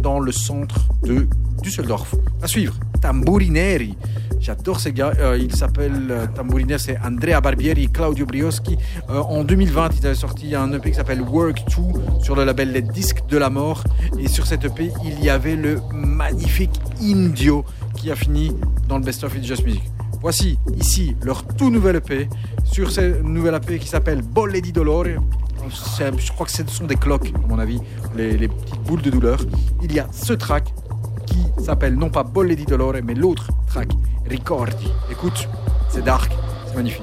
dans 0.00 0.20
le 0.20 0.32
centre 0.32 0.80
de 1.02 1.26
Düsseldorf. 1.66 2.14
À 2.40 2.46
suivre, 2.46 2.74
Tamburineri. 3.02 3.96
J'adore 4.38 4.78
ces 4.78 4.92
gars. 4.92 5.12
Euh, 5.18 5.36
il 5.36 5.52
s'appelle 5.52 6.06
euh, 6.10 6.78
c'est 6.78 6.96
Andrea 7.04 7.40
Barbieri 7.40 7.90
Claudio 7.90 8.24
Brioschi. 8.24 8.78
Euh, 9.10 9.18
en 9.18 9.42
2020, 9.42 9.90
ils 9.98 10.06
avaient 10.06 10.14
sorti 10.14 10.54
un 10.54 10.72
EP 10.72 10.90
qui 10.90 10.96
s'appelle 10.96 11.22
Work 11.22 11.64
2 11.76 12.22
sur 12.22 12.36
le 12.36 12.44
label 12.44 12.70
Les 12.70 12.82
Disques 12.82 13.26
de 13.28 13.36
la 13.36 13.50
Mort. 13.50 13.82
Et 14.16 14.28
sur 14.28 14.46
cet 14.46 14.64
EP, 14.64 14.92
il 15.04 15.24
y 15.24 15.28
avait 15.28 15.56
le 15.56 15.80
magnifique 15.92 16.70
Indio 17.02 17.64
qui 17.96 18.12
a 18.12 18.14
fini 18.14 18.52
dans 18.88 18.98
le 18.98 19.04
Best 19.04 19.24
of 19.24 19.36
It's 19.36 19.44
Just 19.44 19.64
Music. 19.64 19.82
Voici 20.20 20.60
ici 20.78 21.16
leur 21.24 21.44
tout 21.44 21.70
nouvel 21.70 21.96
EP 21.96 22.28
sur 22.64 22.92
ce 22.92 23.22
nouvel 23.22 23.54
EP 23.54 23.80
qui 23.80 23.88
s'appelle 23.88 24.22
Bolle 24.22 24.60
di 24.60 24.70
Dolore. 24.70 25.06
Je 25.68 26.32
crois 26.32 26.46
que 26.46 26.52
ce 26.52 26.62
sont 26.68 26.86
des 26.86 26.94
cloques, 26.94 27.32
à 27.34 27.48
mon 27.48 27.58
avis, 27.58 27.80
les 28.14 28.46
petites 28.46 28.80
boules 28.86 29.02
de 29.02 29.10
douleur. 29.10 29.40
Il 29.82 29.92
y 29.92 29.98
a 29.98 30.06
ce 30.12 30.32
track 30.32 30.72
s'appelle 31.58 31.94
non 31.94 32.10
pas 32.10 32.22
Bolle 32.22 32.54
di 32.54 32.64
Dolore, 32.64 33.00
mais 33.02 33.14
l'autre 33.14 33.48
track, 33.66 33.88
Ricordi. 34.26 34.88
Écoute, 35.10 35.48
c'est 35.88 36.04
dark, 36.04 36.32
c'est 36.66 36.76
magnifique. 36.76 37.02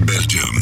Belgium. 0.00 0.56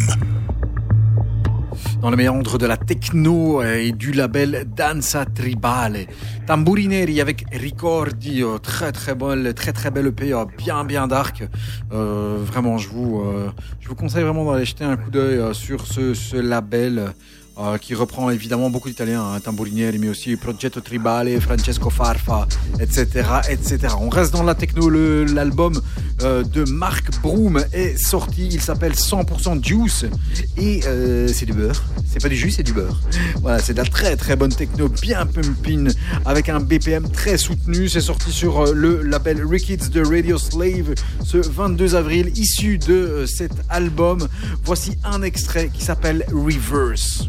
Dans 2.02 2.10
le 2.10 2.16
méandre 2.16 2.58
de 2.58 2.66
la 2.66 2.76
techno 2.76 3.62
et 3.62 3.92
du 3.92 4.12
label 4.12 4.66
Danza 4.76 5.24
Tribale. 5.24 6.06
Tambourineri 6.46 7.20
avec 7.20 7.44
Ricordi, 7.52 8.42
euh, 8.42 8.58
très 8.58 8.92
très 8.92 9.14
belle, 9.14 9.54
très 9.54 9.72
très 9.72 9.90
belle 9.90 10.08
EP, 10.08 10.32
euh, 10.32 10.44
bien 10.58 10.84
bien 10.84 11.06
dark. 11.06 11.44
Euh, 11.92 12.38
vraiment, 12.40 12.78
je 12.78 12.88
vous, 12.88 13.20
euh, 13.20 13.50
je 13.80 13.88
vous 13.88 13.94
conseille 13.94 14.24
vraiment 14.24 14.50
d'aller 14.50 14.64
jeter 14.64 14.84
un 14.84 14.96
coup 14.96 15.10
d'œil 15.10 15.38
euh, 15.38 15.52
sur 15.52 15.86
ce, 15.86 16.36
label. 16.36 17.12
Euh, 17.58 17.76
qui 17.76 17.94
reprend 17.94 18.30
évidemment 18.30 18.70
beaucoup 18.70 18.88
d'italiens, 18.88 19.22
hein, 19.22 19.52
mais 19.98 20.08
aussi 20.08 20.34
Progetto 20.36 20.80
Tribale, 20.80 21.38
Francesco 21.42 21.90
Farfa, 21.90 22.46
etc., 22.78 23.06
etc. 23.50 23.96
On 24.00 24.08
reste 24.08 24.32
dans 24.32 24.44
la 24.44 24.54
techno. 24.54 24.88
L'album 24.88 25.74
euh, 26.22 26.42
de 26.42 26.64
Mark 26.64 27.10
Broom 27.22 27.64
est 27.72 27.96
sorti. 27.96 28.48
Il 28.50 28.60
s'appelle 28.60 28.92
100% 28.92 29.64
Juice 29.64 30.04
et 30.56 30.80
euh, 30.86 31.28
c'est 31.28 31.46
du 31.46 31.52
beurre. 31.52 31.82
C'est 32.06 32.20
pas 32.20 32.28
du 32.28 32.36
jus, 32.36 32.50
c'est 32.50 32.62
du 32.62 32.72
beurre. 32.72 33.00
Voilà, 33.40 33.58
c'est 33.58 33.72
de 33.72 33.78
la 33.78 33.84
très 33.84 34.16
très 34.16 34.36
bonne 34.36 34.52
techno, 34.52 34.88
bien 34.88 35.26
pumping, 35.26 35.90
avec 36.24 36.48
un 36.48 36.60
BPM 36.60 37.08
très 37.10 37.36
soutenu. 37.36 37.88
C'est 37.88 38.00
sorti 38.00 38.32
sur 38.32 38.60
euh, 38.60 38.72
le 38.74 39.02
label 39.02 39.44
Rickets 39.44 39.90
de 39.90 40.02
Radio 40.02 40.38
Slave 40.38 40.94
ce 41.24 41.38
22 41.38 41.94
avril, 41.94 42.30
issu 42.36 42.78
de 42.78 43.24
cet 43.26 43.52
album. 43.68 44.26
Voici 44.64 44.96
un 45.04 45.22
extrait 45.22 45.70
qui 45.72 45.84
s'appelle 45.84 46.24
Reverse. 46.32 47.28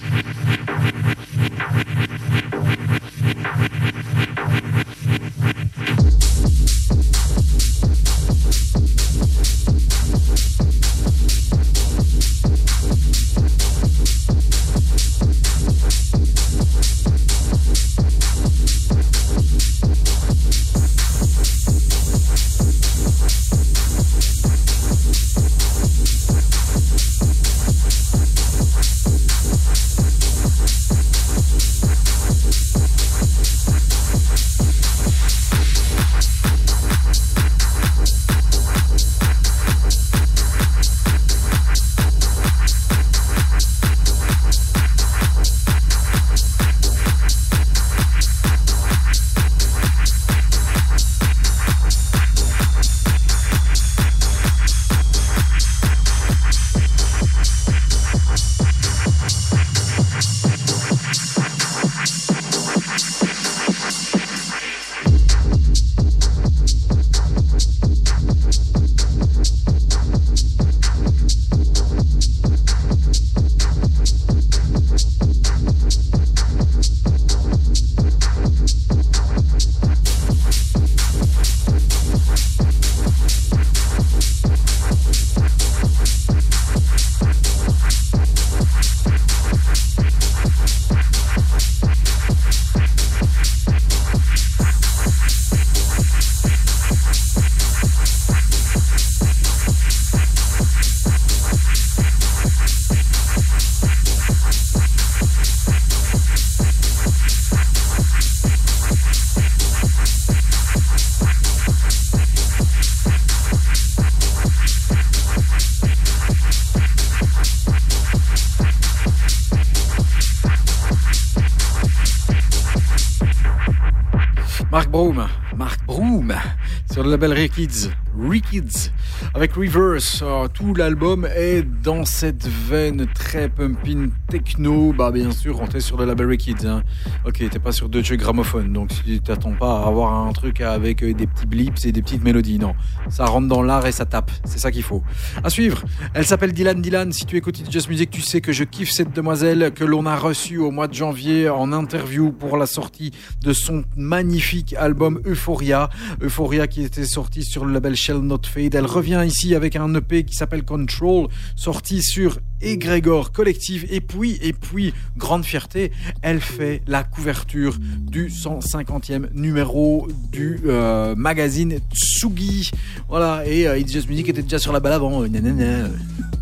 Rikids, 128.19 128.91
avec 129.33 129.53
Reverse. 129.53 130.21
Euh, 130.23 130.47
tout 130.47 130.73
l'album 130.73 131.27
est 131.35 131.63
dans 131.83 132.05
cette 132.05 132.47
veine 132.47 133.07
très 133.13 133.49
pumping 133.49 134.11
techno. 134.29 134.93
Bah 134.93 135.11
bien 135.11 135.31
sûr, 135.31 135.61
on 135.61 135.67
est 135.67 135.79
sur 135.79 135.97
de 135.97 136.03
la 136.03 136.15
Barry 136.15 136.37
Kids. 136.37 136.65
Hein. 136.65 136.83
Ok, 137.25 137.37
t'es 137.49 137.59
pas 137.59 137.71
sur 137.71 137.89
Deutsche 137.89 138.13
Gramophone, 138.13 138.73
donc 138.73 138.89
tu 139.05 139.19
t'attends 139.19 139.53
pas 139.53 139.81
à 139.81 139.87
avoir 139.87 140.13
un 140.13 140.31
truc 140.33 140.61
avec 140.61 141.03
des 141.03 141.27
petits 141.27 141.45
blips 141.45 141.85
et 141.85 141.91
des 141.91 142.01
petites 142.01 142.23
mélodies. 142.23 142.59
Non, 142.59 142.73
ça 143.11 143.25
rentre 143.25 143.47
dans 143.47 143.61
l'art 143.61 143.85
et 143.85 143.91
ça 143.91 144.05
tape. 144.05 144.31
C'est 144.45 144.59
ça 144.59 144.71
qu'il 144.71 144.83
faut. 144.83 145.03
À 145.43 145.49
suivre. 145.49 145.83
Elle 146.13 146.25
s'appelle 146.25 146.53
Dylan 146.53 146.81
Dylan. 146.81 147.11
Si 147.11 147.25
tu 147.25 147.37
écoutes 147.37 147.61
Just 147.69 147.89
Music, 147.89 148.09
tu 148.09 148.21
sais 148.21 148.41
que 148.41 148.53
je 148.53 148.63
kiffe 148.63 148.91
cette 148.91 149.13
demoiselle 149.13 149.71
que 149.75 149.83
l'on 149.83 150.05
a 150.05 150.15
reçue 150.15 150.57
au 150.57 150.71
mois 150.71 150.87
de 150.87 150.93
janvier 150.93 151.49
en 151.49 151.73
interview 151.73 152.31
pour 152.31 152.57
la 152.57 152.65
sortie 152.65 153.11
de 153.41 153.53
son 153.53 153.83
magnifique 153.97 154.73
album 154.77 155.21
Euphoria. 155.25 155.89
Euphoria 156.21 156.67
qui 156.67 156.83
était 156.83 157.05
sorti 157.05 157.43
sur 157.43 157.65
le 157.65 157.73
label 157.73 157.95
Shell 157.95 158.19
Not 158.19 158.41
Fade. 158.45 158.75
Elle 158.75 158.85
revient 158.85 159.23
ici 159.25 159.55
avec 159.55 159.75
un 159.75 159.93
EP 159.93 160.23
qui 160.23 160.35
s'appelle 160.35 160.63
Control, 160.63 161.27
sorti 161.55 162.01
sur 162.01 162.39
Egrégor 162.61 163.31
Collective. 163.31 163.87
Et 163.89 164.01
puis, 164.01 164.37
et 164.41 164.53
puis, 164.53 164.93
grande 165.17 165.45
fierté, 165.45 165.91
elle 166.21 166.41
fait 166.41 166.81
la 166.87 167.03
couverture 167.03 167.77
du 167.79 168.27
150e 168.27 169.33
numéro 169.33 170.07
du 170.31 170.59
euh, 170.65 171.15
magazine 171.15 171.79
Tsugi. 171.93 172.71
Voilà, 173.09 173.43
et 173.45 173.67
euh, 173.67 173.77
It's 173.77 173.91
Just 173.91 174.09
Music 174.09 174.29
était 174.29 174.43
déjà 174.43 174.59
sur 174.59 174.73
la 174.73 174.79
balle 174.79 174.93
avant. 174.93 175.21
Nanana. 175.27 175.89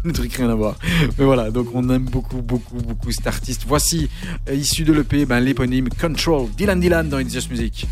Le 0.03 0.13
truc 0.13 0.33
rien 0.33 0.49
à 0.49 0.55
voir. 0.55 0.77
Mais 1.17 1.25
voilà, 1.25 1.51
donc 1.51 1.67
on 1.73 1.89
aime 1.89 2.05
beaucoup, 2.05 2.41
beaucoup, 2.41 2.77
beaucoup 2.77 3.11
cet 3.11 3.27
artiste. 3.27 3.63
Voici, 3.67 4.09
euh, 4.47 4.55
issu 4.55 4.83
de 4.83 4.93
l'EP, 4.93 5.25
ben, 5.25 5.39
l'éponyme 5.39 5.89
Control, 5.89 6.47
Dylan 6.57 6.79
Dylan 6.79 7.09
dans 7.09 7.19
It's 7.19 7.33
Just 7.33 7.51
Music. 7.51 7.85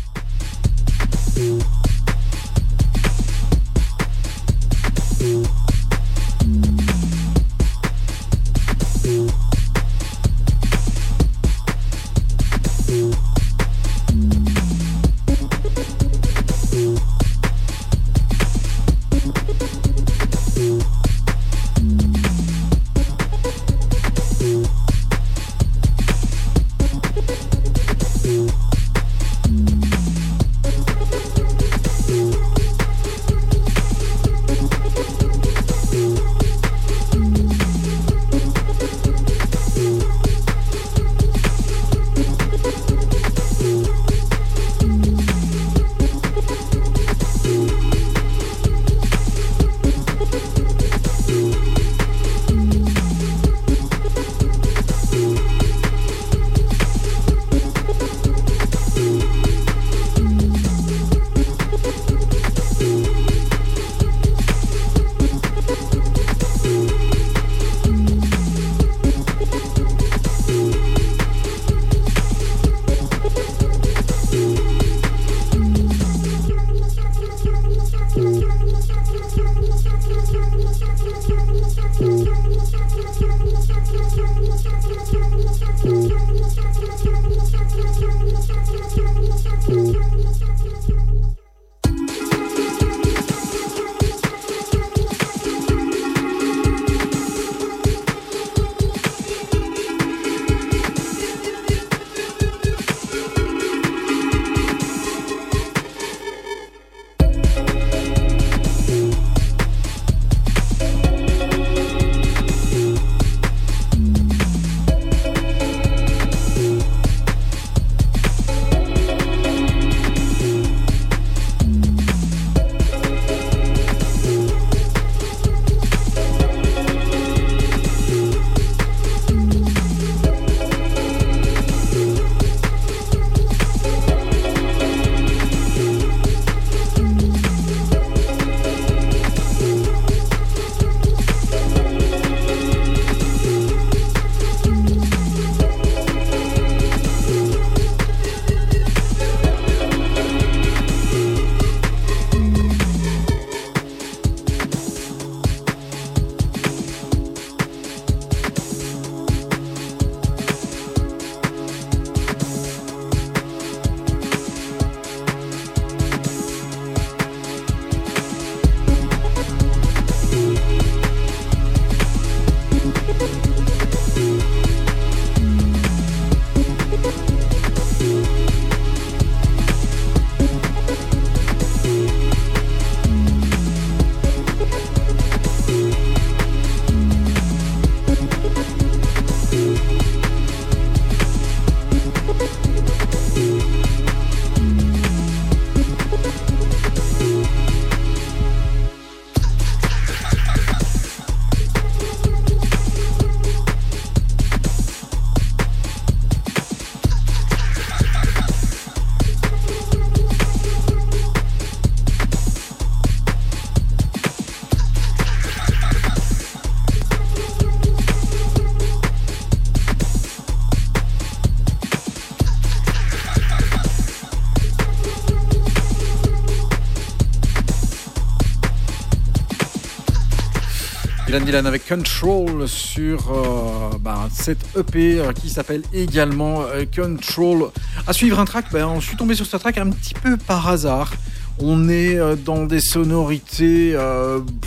Dylan 231.44 231.66
avec 231.66 231.86
Control 231.86 232.66
sur 232.66 233.30
euh, 233.30 233.96
bah, 234.00 234.28
cette 234.32 234.58
EP 234.76 235.20
euh, 235.20 235.32
qui 235.32 235.50
s'appelle 235.50 235.82
également 235.92 236.62
euh, 236.62 236.84
Control. 236.84 237.70
À 238.06 238.12
suivre 238.12 238.38
un 238.40 238.44
track, 238.44 238.66
bah, 238.72 238.88
je 238.98 239.04
suis 239.04 239.16
tombé 239.16 239.34
sur 239.34 239.46
ce 239.46 239.56
track 239.56 239.78
un 239.78 239.90
petit 239.90 240.14
peu 240.14 240.36
par 240.36 240.68
hasard. 240.68 241.12
On 241.60 241.88
est 241.88 242.18
dans 242.44 242.64
des 242.64 242.80
sonorités 242.80 243.96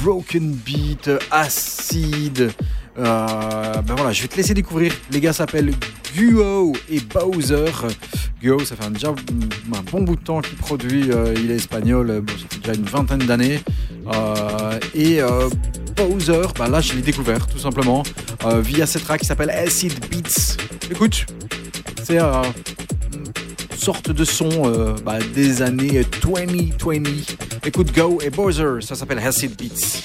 broken 0.03 0.51
beat, 0.51 1.09
acide. 1.31 2.51
Euh, 2.99 3.81
ben 3.81 3.95
voilà, 3.95 4.11
je 4.11 4.21
vais 4.21 4.27
te 4.27 4.35
laisser 4.35 4.53
découvrir. 4.53 4.93
Les 5.11 5.21
gars 5.21 5.31
s'appellent 5.31 5.73
Guo 6.15 6.73
et 6.89 6.99
Bowser. 6.99 7.71
Guo, 8.43 8.59
ça 8.65 8.75
fait 8.75 8.83
un, 8.83 8.91
déjà, 8.91 9.09
un 9.09 9.81
bon 9.89 10.01
bout 10.01 10.17
de 10.17 10.21
temps 10.21 10.41
qu'il 10.41 10.57
produit. 10.57 11.09
il 11.37 11.49
est 11.49 11.55
espagnol. 11.55 12.23
Déjà 12.61 12.73
une 12.73 12.85
vingtaine 12.85 13.25
d'années. 13.25 13.61
Et 14.93 15.21
Bowser, 16.07 16.47
bah 16.57 16.67
là, 16.67 16.81
je 16.81 16.93
l'ai 16.93 17.01
découvert 17.03 17.45
tout 17.45 17.59
simplement 17.59 18.01
euh, 18.45 18.59
via 18.59 18.87
cette 18.87 19.03
track 19.03 19.21
qui 19.21 19.27
s'appelle 19.27 19.51
Acid 19.51 19.93
Beats. 20.09 20.57
Écoute, 20.89 21.27
c'est 22.03 22.19
euh, 22.19 22.41
une 23.13 23.77
sorte 23.77 24.09
de 24.09 24.25
son 24.25 24.49
euh, 24.65 24.95
bah, 25.05 25.19
des 25.35 25.61
années 25.61 26.03
2020. 26.23 27.03
Écoute, 27.65 27.93
Go 27.95 28.19
et 28.23 28.31
Bowser, 28.31 28.81
ça 28.81 28.95
s'appelle 28.95 29.19
Acid 29.19 29.55
Beats. 29.55 30.01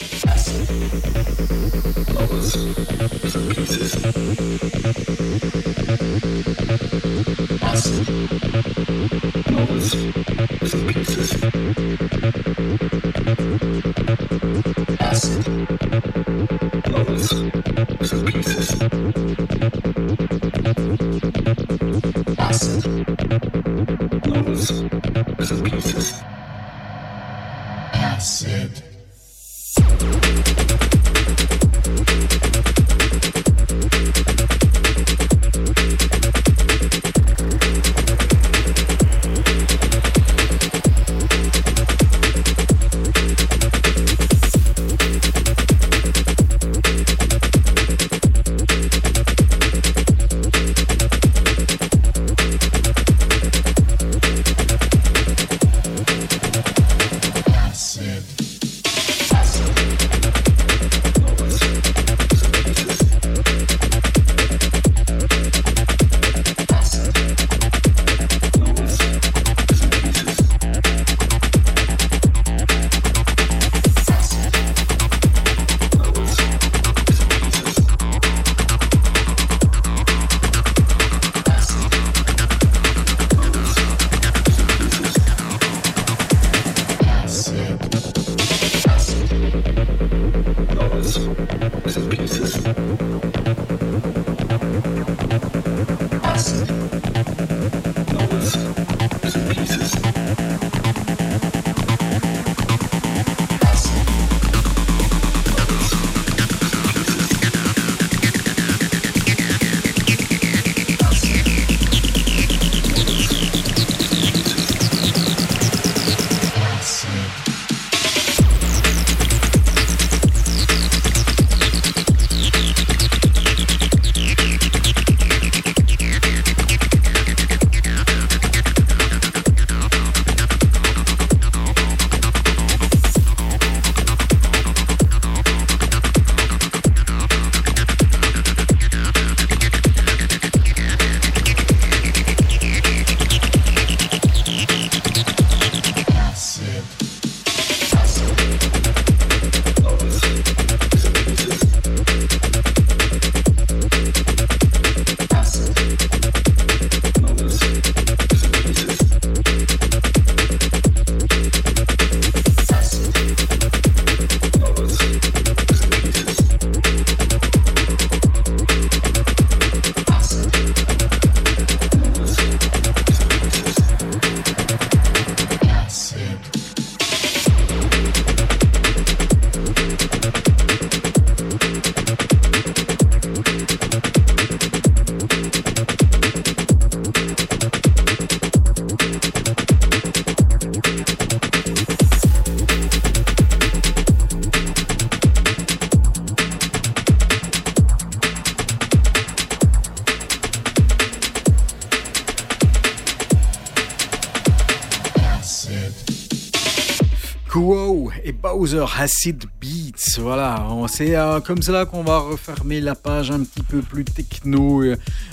Acid 208.99 209.45
Beats. 209.61 210.19
Voilà, 210.19 210.67
c'est 210.89 211.17
euh, 211.17 211.41
comme 211.41 211.61
cela 211.61 211.85
qu'on 211.85 212.03
va 212.03 212.19
refermer 212.19 212.81
la 212.81 212.95
page 212.95 213.31
un 213.31 213.41
petit 213.45 213.63
peu 213.63 213.83
plus 213.83 214.05
techno, 214.05 214.83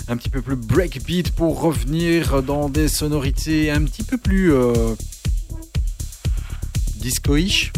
un 0.08 0.16
petit 0.16 0.28
peu 0.28 0.42
plus 0.42 0.56
breakbeat 0.56 1.30
pour 1.30 1.60
revenir 1.60 2.42
dans 2.42 2.68
des 2.68 2.88
sonorités 2.88 3.70
un 3.70 3.82
petit 3.84 4.02
peu 4.02 4.18
plus 4.18 4.52
euh, 4.52 4.94
disco-ish, 6.96 7.72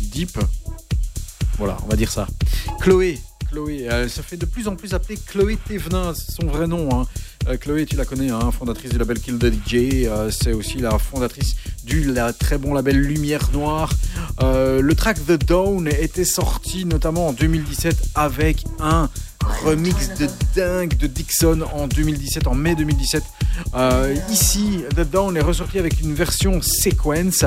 deep. 0.00 0.38
Voilà, 1.58 1.76
on 1.84 1.88
va 1.88 1.96
dire 1.96 2.10
ça. 2.10 2.26
Chloé, 2.80 3.18
Chloé, 3.50 3.88
elle 3.90 4.08
se 4.08 4.20
fait 4.22 4.36
de 4.36 4.46
plus 4.46 4.68
en 4.68 4.76
plus 4.76 4.94
appeler 4.94 5.18
Chloé 5.26 5.58
Thévenin, 5.66 6.12
c'est 6.14 6.32
son 6.32 6.46
vrai 6.46 6.68
nom. 6.68 6.88
hein. 6.92 7.06
Euh, 7.48 7.56
Chloé, 7.56 7.84
tu 7.84 7.96
la 7.96 8.04
connais, 8.04 8.30
hein, 8.30 8.50
fondatrice 8.52 8.90
du 8.92 8.98
label 8.98 9.18
Kill 9.18 9.38
the 9.38 9.52
DJ. 9.52 10.06
euh, 10.06 10.30
c'est 10.30 10.52
aussi 10.52 10.78
la 10.78 10.98
fondatrice 10.98 11.56
du 11.84 12.12
très 12.38 12.58
bon 12.58 12.74
label 12.74 12.96
Lumière 12.96 13.50
Noire. 13.52 13.92
Euh, 14.42 14.80
le 14.80 14.94
track 14.94 15.24
The 15.26 15.32
Dawn 15.44 15.88
était 15.88 16.24
sorti 16.24 16.84
notamment 16.84 17.28
en 17.28 17.32
2017 17.32 17.96
avec 18.14 18.64
un 18.78 19.08
remix 19.64 20.10
de 20.18 20.28
dingue 20.54 20.96
de 20.96 21.06
Dixon 21.08 21.62
en 21.72 21.88
2017, 21.88 22.46
en 22.46 22.54
mai 22.54 22.76
2017. 22.76 23.24
Euh, 23.74 24.14
ici, 24.30 24.84
The 24.96 25.00
Dawn 25.00 25.36
est 25.36 25.40
ressorti 25.42 25.78
avec 25.78 26.00
une 26.00 26.14
version 26.14 26.60
sequence 26.62 27.44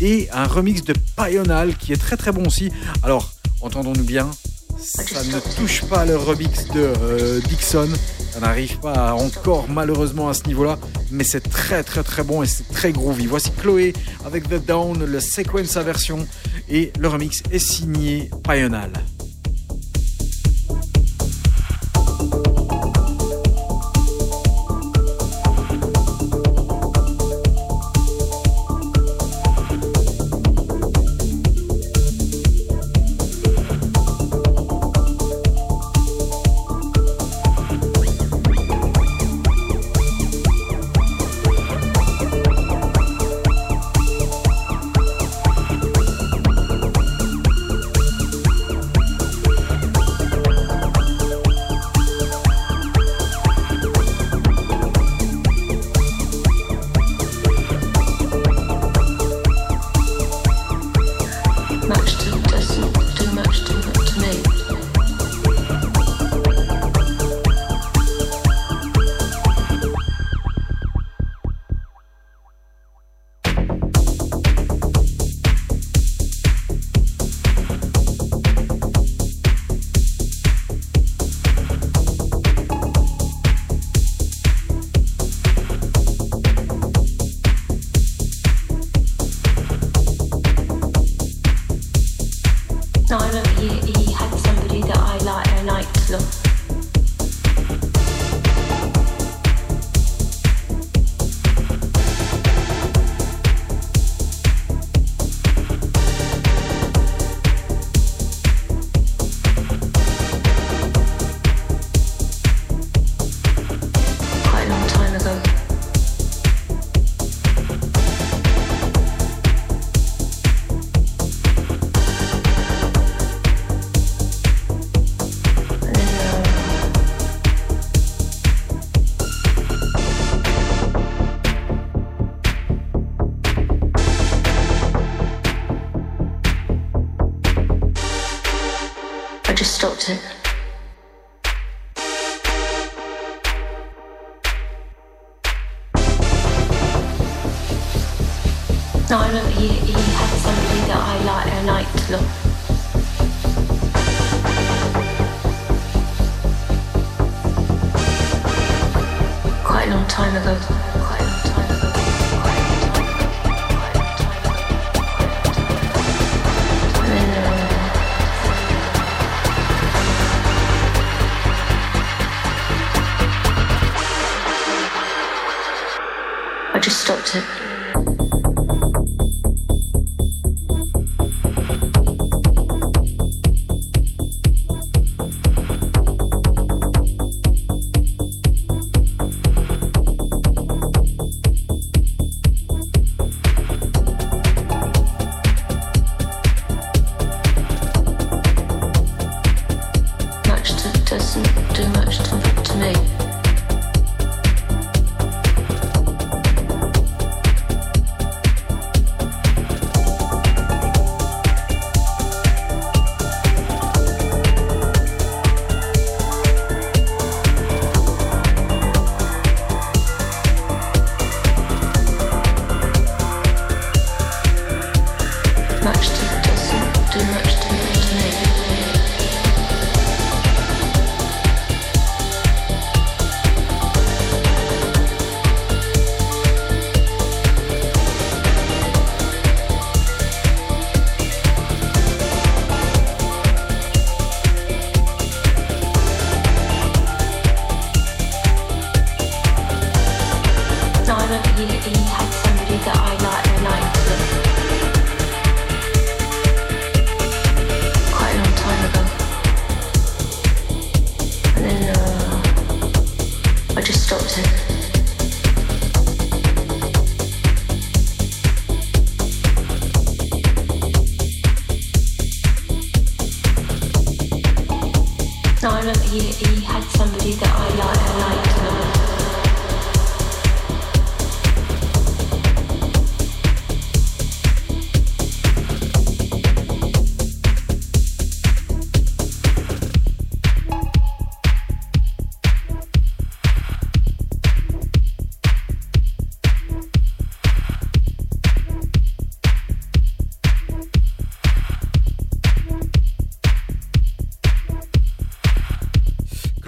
et 0.00 0.28
un 0.32 0.46
remix 0.46 0.82
de 0.82 0.94
Pional 1.16 1.76
qui 1.76 1.92
est 1.92 1.96
très 2.00 2.16
très 2.16 2.32
bon 2.32 2.46
aussi. 2.46 2.72
Alors, 3.02 3.32
entendons-nous 3.60 4.04
bien, 4.04 4.30
ça 4.78 5.22
ne 5.24 5.56
touche 5.56 5.84
pas 5.84 6.04
le 6.04 6.16
remix 6.16 6.66
de 6.68 6.92
euh, 7.00 7.40
Dixon. 7.48 7.88
Ça 8.32 8.40
n'arrive 8.40 8.78
pas 8.78 9.14
encore 9.14 9.68
malheureusement 9.68 10.28
à 10.28 10.34
ce 10.34 10.44
niveau-là, 10.46 10.78
mais 11.10 11.24
c'est 11.24 11.48
très 11.48 11.82
très 11.82 12.02
très 12.02 12.22
bon 12.22 12.42
et 12.42 12.46
c'est 12.46 12.68
très 12.68 12.92
groovy. 12.92 13.26
Voici 13.26 13.50
Chloé 13.52 13.92
avec 14.24 14.48
The 14.48 14.64
Down, 14.64 15.04
le 15.04 15.20
sequence 15.20 15.76
version 15.76 16.26
et 16.68 16.92
le 16.98 17.08
remix 17.08 17.42
est 17.52 17.58
signé 17.58 18.30
Pional. 18.42 18.92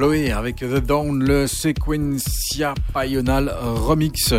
Avec 0.07 0.59
The 0.59 0.79
Dawn, 0.87 1.25
le 1.25 1.49
Sequencia 1.49 2.75
Pional 2.95 3.53
Remix. 3.61 4.33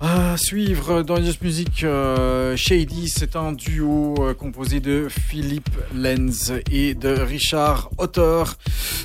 À 0.00 0.36
suivre 0.38 1.02
dans 1.02 1.16
Just 1.22 1.42
Music, 1.42 1.84
euh, 1.84 2.56
Shady, 2.56 3.08
c'est 3.08 3.36
un 3.36 3.52
duo 3.52 4.14
euh, 4.18 4.34
composé 4.34 4.80
de 4.80 5.08
Philippe 5.10 5.70
Lenz 5.94 6.52
et 6.70 6.94
de 6.94 7.08
Richard 7.08 7.90
Otter. 7.98 8.44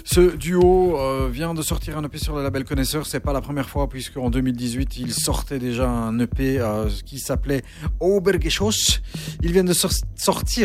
Ce 0.05 0.35
duo 0.35 0.97
euh, 0.97 1.30
vient 1.31 1.53
de 1.53 1.61
sortir 1.61 1.97
un 1.97 2.03
EP 2.03 2.18
sur 2.18 2.35
le 2.35 2.43
label 2.43 2.63
Connaisseur. 2.63 3.05
C'est 3.05 3.22
pas 3.22 3.34
la 3.34 3.41
première 3.41 3.69
fois 3.69 3.89
puisque 3.89 4.18
en 4.18 4.30
2018 4.30 4.97
il 4.97 5.13
sortait 5.13 5.59
déjà 5.59 5.89
un 5.89 6.18
EP 6.19 6.61
qui 7.05 7.19
s'appelait 7.19 7.63
Obergeschoss. 7.99 9.01
Ils 9.43 9.51
viennent 9.51 9.68
de 9.68 9.73
sortir 9.73 10.05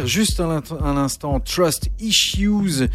juste 0.05 0.41
à 0.41 0.93
l'instant 0.93 1.41
Trust 1.41 1.91
Issues 2.01 2.89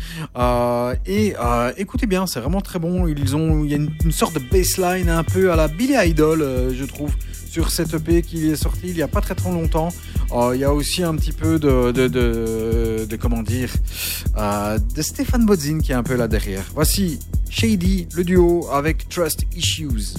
et 1.06 1.34
écoutez 1.78 2.06
bien, 2.06 2.28
c'est 2.28 2.40
vraiment 2.40 2.62
très 2.62 2.80
bon. 2.80 3.08
Ils 3.08 3.36
ont, 3.36 3.64
il 3.64 3.72
y 3.72 3.74
a 3.74 3.78
une, 3.78 4.12
sorte 4.12 4.36
de 4.36 4.40
baseline 4.40 5.10
un 5.10 5.24
peu 5.24 5.52
à 5.52 5.56
la 5.56 5.68
Billy 5.68 5.96
Idol, 5.96 6.40
je 6.74 6.86
trouve 6.86 7.12
sur 7.52 7.70
cette 7.70 7.94
EP 7.94 8.22
qui 8.22 8.50
est 8.50 8.56
sorti 8.56 8.88
il 8.88 8.98
y 8.98 9.02
a 9.02 9.10
pas 9.10 9.20
très 9.20 9.36
trop 9.36 9.52
longtemps. 9.52 9.90
Euh, 10.32 10.52
il 10.56 10.62
y 10.62 10.64
a 10.64 10.74
aussi 10.74 11.04
un 11.04 11.16
petit 11.16 11.34
peu 11.34 11.60
de, 11.60 11.92
de, 11.92 12.08
de, 13.06 13.16
comment 13.18 13.44
dire, 13.44 13.70
euh, 14.38 14.80
de 14.96 15.02
Stéphane 15.02 15.46
Bodzin 15.46 15.80
qui 15.80 15.92
est 15.92 15.96
un 15.96 16.04
peu 16.04 16.16
là 16.16 16.30
derrière. 16.30 16.64
Voici 16.74 17.20
Shady, 17.50 18.08
le 18.16 18.24
duo 18.24 18.70
avec 18.72 19.10
Trust 19.10 19.44
Issues. 19.56 20.16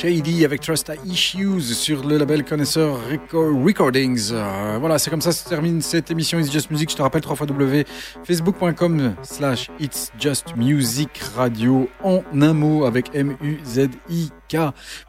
Shady 0.00 0.46
avec 0.46 0.62
Trust 0.62 0.90
Issues 1.04 1.60
sur 1.74 2.06
le 2.06 2.16
label 2.16 2.42
Connaisseur 2.42 2.98
Recordings. 3.30 4.30
Euh, 4.32 4.78
voilà, 4.80 4.98
c'est 4.98 5.10
comme 5.10 5.20
ça 5.20 5.30
se 5.30 5.46
termine 5.46 5.82
cette 5.82 6.10
émission 6.10 6.38
It's 6.38 6.50
Just 6.50 6.70
Music. 6.70 6.90
Je 6.90 6.96
te 6.96 7.02
rappelle 7.02 7.20
3 7.20 7.36
w 7.36 7.84
facebook.com 8.24 9.14
slash 9.22 9.70
It's 9.78 10.10
Just 10.18 10.56
Music 10.56 11.10
Radio 11.36 11.90
en 12.02 12.22
un 12.40 12.54
mot 12.54 12.86
avec 12.86 13.10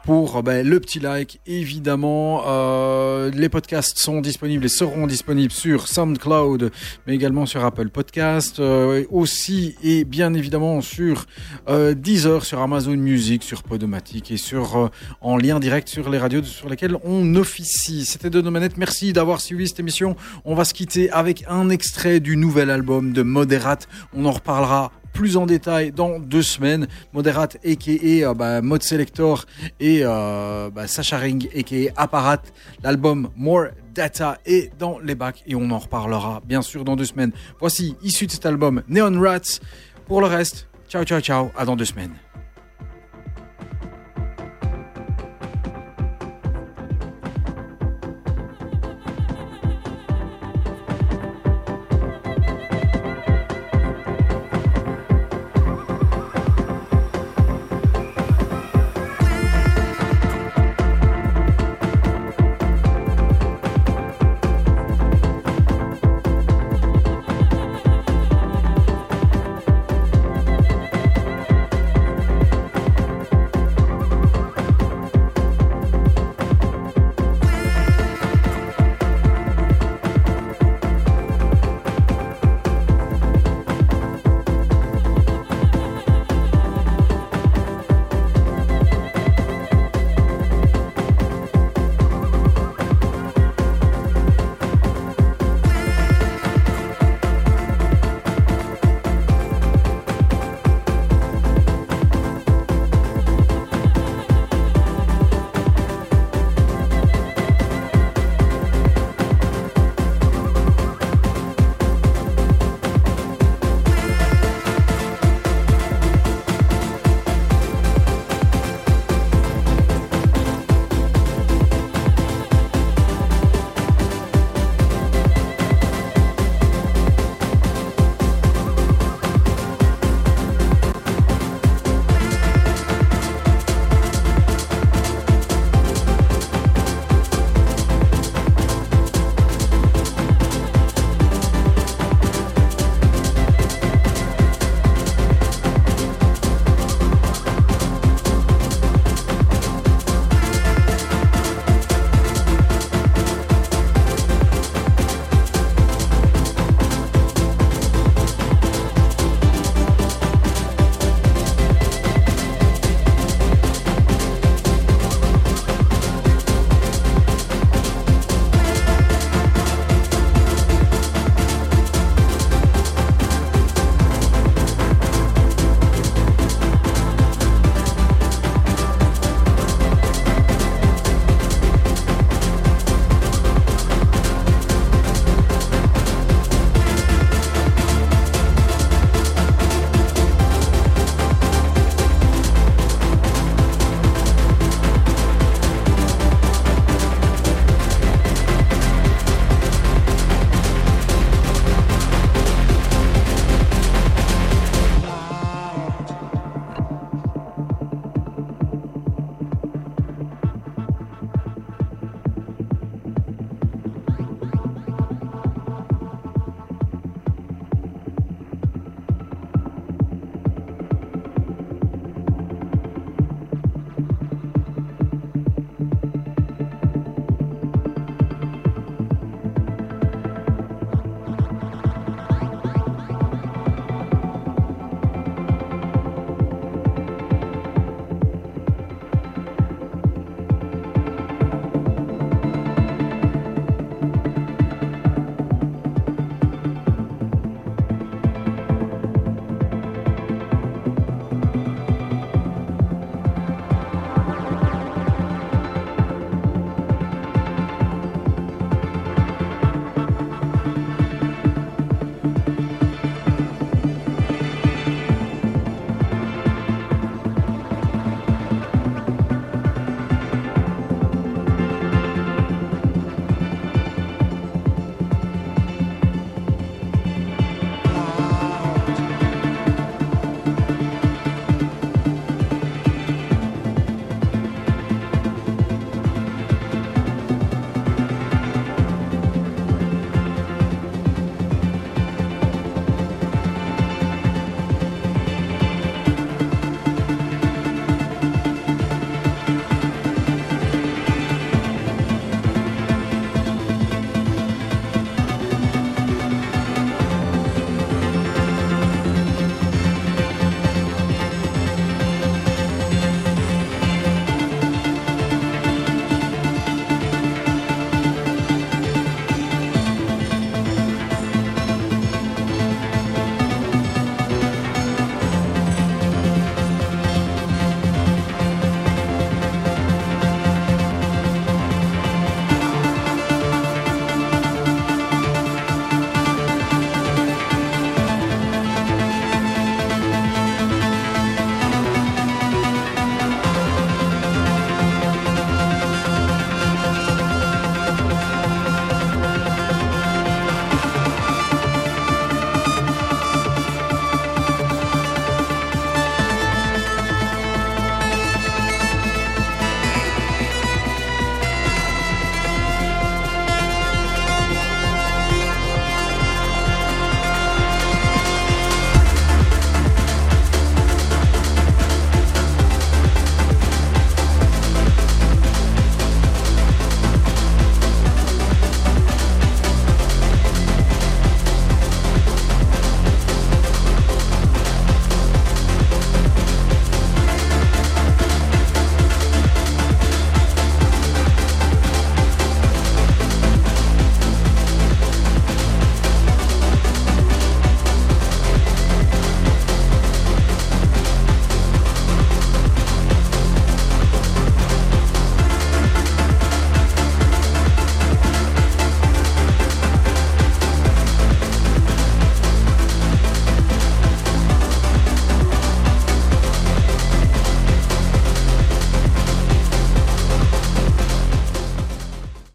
Pour 0.04 0.42
ben, 0.42 0.66
le 0.66 0.80
petit 0.80 1.00
like. 1.00 1.40
Évidemment, 1.46 2.44
euh, 2.46 3.30
les 3.30 3.48
podcasts 3.48 3.98
sont 3.98 4.20
disponibles 4.20 4.64
et 4.64 4.68
seront 4.68 5.06
disponibles 5.06 5.52
sur 5.52 5.88
SoundCloud, 5.88 6.70
mais 7.06 7.14
également 7.14 7.46
sur 7.46 7.64
Apple 7.64 7.88
Podcast, 7.88 8.60
euh, 8.60 9.04
aussi 9.10 9.74
et 9.82 10.04
bien 10.04 10.34
évidemment 10.34 10.80
sur 10.80 11.26
euh, 11.68 11.94
Deezer, 11.94 12.44
sur 12.44 12.60
Amazon 12.60 12.96
Music, 12.96 13.42
sur 13.42 13.62
Podomatic 13.62 14.30
et 14.30 14.36
sur 14.36 14.76
euh, 14.76 14.88
en 15.20 15.36
lien 15.36 15.60
direct 15.60 15.88
sur 15.88 16.10
les 16.10 16.18
radios 16.18 16.42
sur 16.44 16.68
lesquelles 16.68 16.96
on 17.04 17.34
officie. 17.34 18.04
C'était 18.04 18.30
de 18.30 18.40
nos 18.40 18.50
manettes. 18.50 18.76
Merci 18.76 19.12
d'avoir 19.12 19.40
suivi 19.40 19.68
cette 19.68 19.80
émission. 19.80 20.16
On 20.44 20.54
va 20.54 20.64
se 20.64 20.74
quitter 20.74 21.10
avec 21.10 21.44
un 21.48 21.68
extrait 21.70 22.20
du 22.20 22.36
nouvel 22.36 22.70
album 22.70 23.12
de 23.12 23.22
Moderate. 23.22 23.88
On 24.14 24.24
en 24.24 24.32
reparlera 24.32 24.92
plus 25.12 25.36
en 25.36 25.46
détail 25.46 25.92
dans 25.92 26.18
deux 26.18 26.42
semaines. 26.42 26.86
Moderate 27.12 27.56
a.k.a. 27.64 28.30
Euh, 28.30 28.34
bah, 28.34 28.62
Mode 28.62 28.82
Selector 28.82 29.44
et 29.80 30.00
euh, 30.02 30.70
bah, 30.70 30.82
a.k.a. 30.82 32.02
Apparat. 32.02 32.42
L'album 32.82 33.30
More 33.36 33.66
Data 33.94 34.38
est 34.46 34.76
dans 34.78 34.98
les 34.98 35.14
bacs 35.14 35.42
et 35.46 35.54
on 35.54 35.70
en 35.70 35.78
reparlera 35.78 36.42
bien 36.44 36.62
sûr 36.62 36.84
dans 36.84 36.96
deux 36.96 37.04
semaines. 37.04 37.32
Voici 37.60 37.96
issu 38.02 38.26
de 38.26 38.32
cet 38.32 38.46
album 38.46 38.82
Neon 38.88 39.20
Rats. 39.20 39.60
Pour 40.06 40.20
le 40.20 40.26
reste, 40.26 40.68
ciao 40.88 41.04
ciao 41.04 41.20
ciao, 41.20 41.50
à 41.56 41.64
dans 41.64 41.76
deux 41.76 41.84
semaines. 41.84 42.12